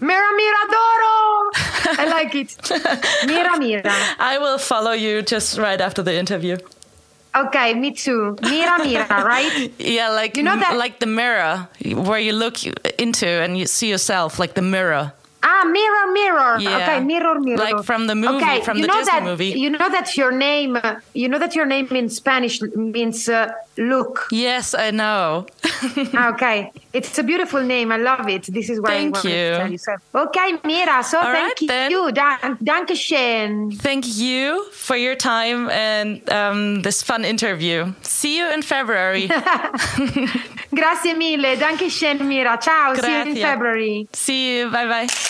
Mira 0.00 0.30
Miradoro. 0.40 1.50
I 1.98 2.06
like 2.08 2.34
it. 2.34 2.56
Mira 3.26 3.58
Mira. 3.58 3.92
I 4.18 4.38
will 4.38 4.58
follow 4.58 4.92
you 4.92 5.22
just 5.22 5.58
right 5.58 5.80
after 5.80 6.02
the 6.02 6.14
interview. 6.16 6.56
Okay, 7.36 7.74
me 7.74 7.92
too. 7.92 8.36
Mira 8.42 8.78
Mira, 8.84 9.06
right? 9.24 9.72
yeah, 9.78 10.08
like 10.10 10.36
you 10.36 10.42
know 10.42 10.56
that 10.58 10.76
like 10.76 10.98
the 10.98 11.06
mirror 11.06 11.68
where 11.94 12.18
you 12.18 12.32
look 12.32 12.56
into 12.98 13.26
and 13.28 13.56
you 13.56 13.66
see 13.66 13.88
yourself 13.88 14.38
like 14.38 14.54
the 14.54 14.62
mirror. 14.62 15.12
Ah, 15.42 15.64
mirror, 15.64 16.12
mirror. 16.12 16.58
Yeah. 16.60 16.76
Okay, 16.76 17.00
mirror, 17.00 17.40
mirror. 17.40 17.56
Like 17.58 17.84
from 17.84 18.06
the 18.06 18.14
movie, 18.14 18.36
Okay, 18.44 18.60
from 18.60 18.76
you 18.76 18.82
the 18.82 18.88
know 18.88 18.98
Disney 18.98 19.12
that, 19.12 19.22
movie. 19.24 19.46
You 19.58 19.70
know 19.70 19.88
that 19.88 20.16
your 20.16 20.32
name, 20.32 20.76
uh, 20.76 21.00
you 21.14 21.28
know 21.28 21.38
that 21.38 21.54
your 21.54 21.64
name 21.66 21.88
in 21.96 22.08
Spanish 22.10 22.60
means 22.76 23.28
uh, 23.28 23.50
look. 23.78 24.28
Yes, 24.30 24.74
I 24.74 24.90
know. 24.90 25.46
Okay, 26.30 26.70
it's 26.92 27.18
a 27.18 27.22
beautiful 27.22 27.62
name. 27.62 27.90
I 27.90 27.96
love 27.96 28.28
it. 28.28 28.44
This 28.52 28.68
is 28.68 28.80
what 28.80 28.90
Thank 28.90 29.16
I 29.16 29.18
wanted 29.18 29.30
you. 29.30 29.50
to 29.50 29.56
tell 29.56 29.70
you. 29.72 29.78
So, 29.78 29.92
okay, 30.14 30.58
Mira. 30.64 31.02
So 31.02 31.18
All 31.18 31.24
thank 31.32 31.60
right, 31.70 31.90
you. 31.90 32.12
Dan- 32.12 32.58
danke 32.62 32.94
schön. 32.94 33.72
Thank 33.80 34.04
you 34.18 34.64
for 34.72 34.96
your 34.96 35.14
time 35.16 35.70
and 35.70 36.20
um, 36.30 36.82
this 36.82 37.02
fun 37.02 37.24
interview. 37.24 37.92
See 38.02 38.36
you 38.36 38.52
in 38.52 38.60
February. 38.62 39.26
Grazie 40.74 41.14
mille. 41.14 41.56
Danke 41.56 41.88
schön, 41.90 42.18
Mira. 42.28 42.58
Ciao. 42.60 42.94
See 42.94 43.10
you 43.10 43.22
in 43.22 43.36
February. 43.36 44.08
See 44.12 44.58
you. 44.58 44.70
Bye 44.70 44.86
bye. 44.86 45.29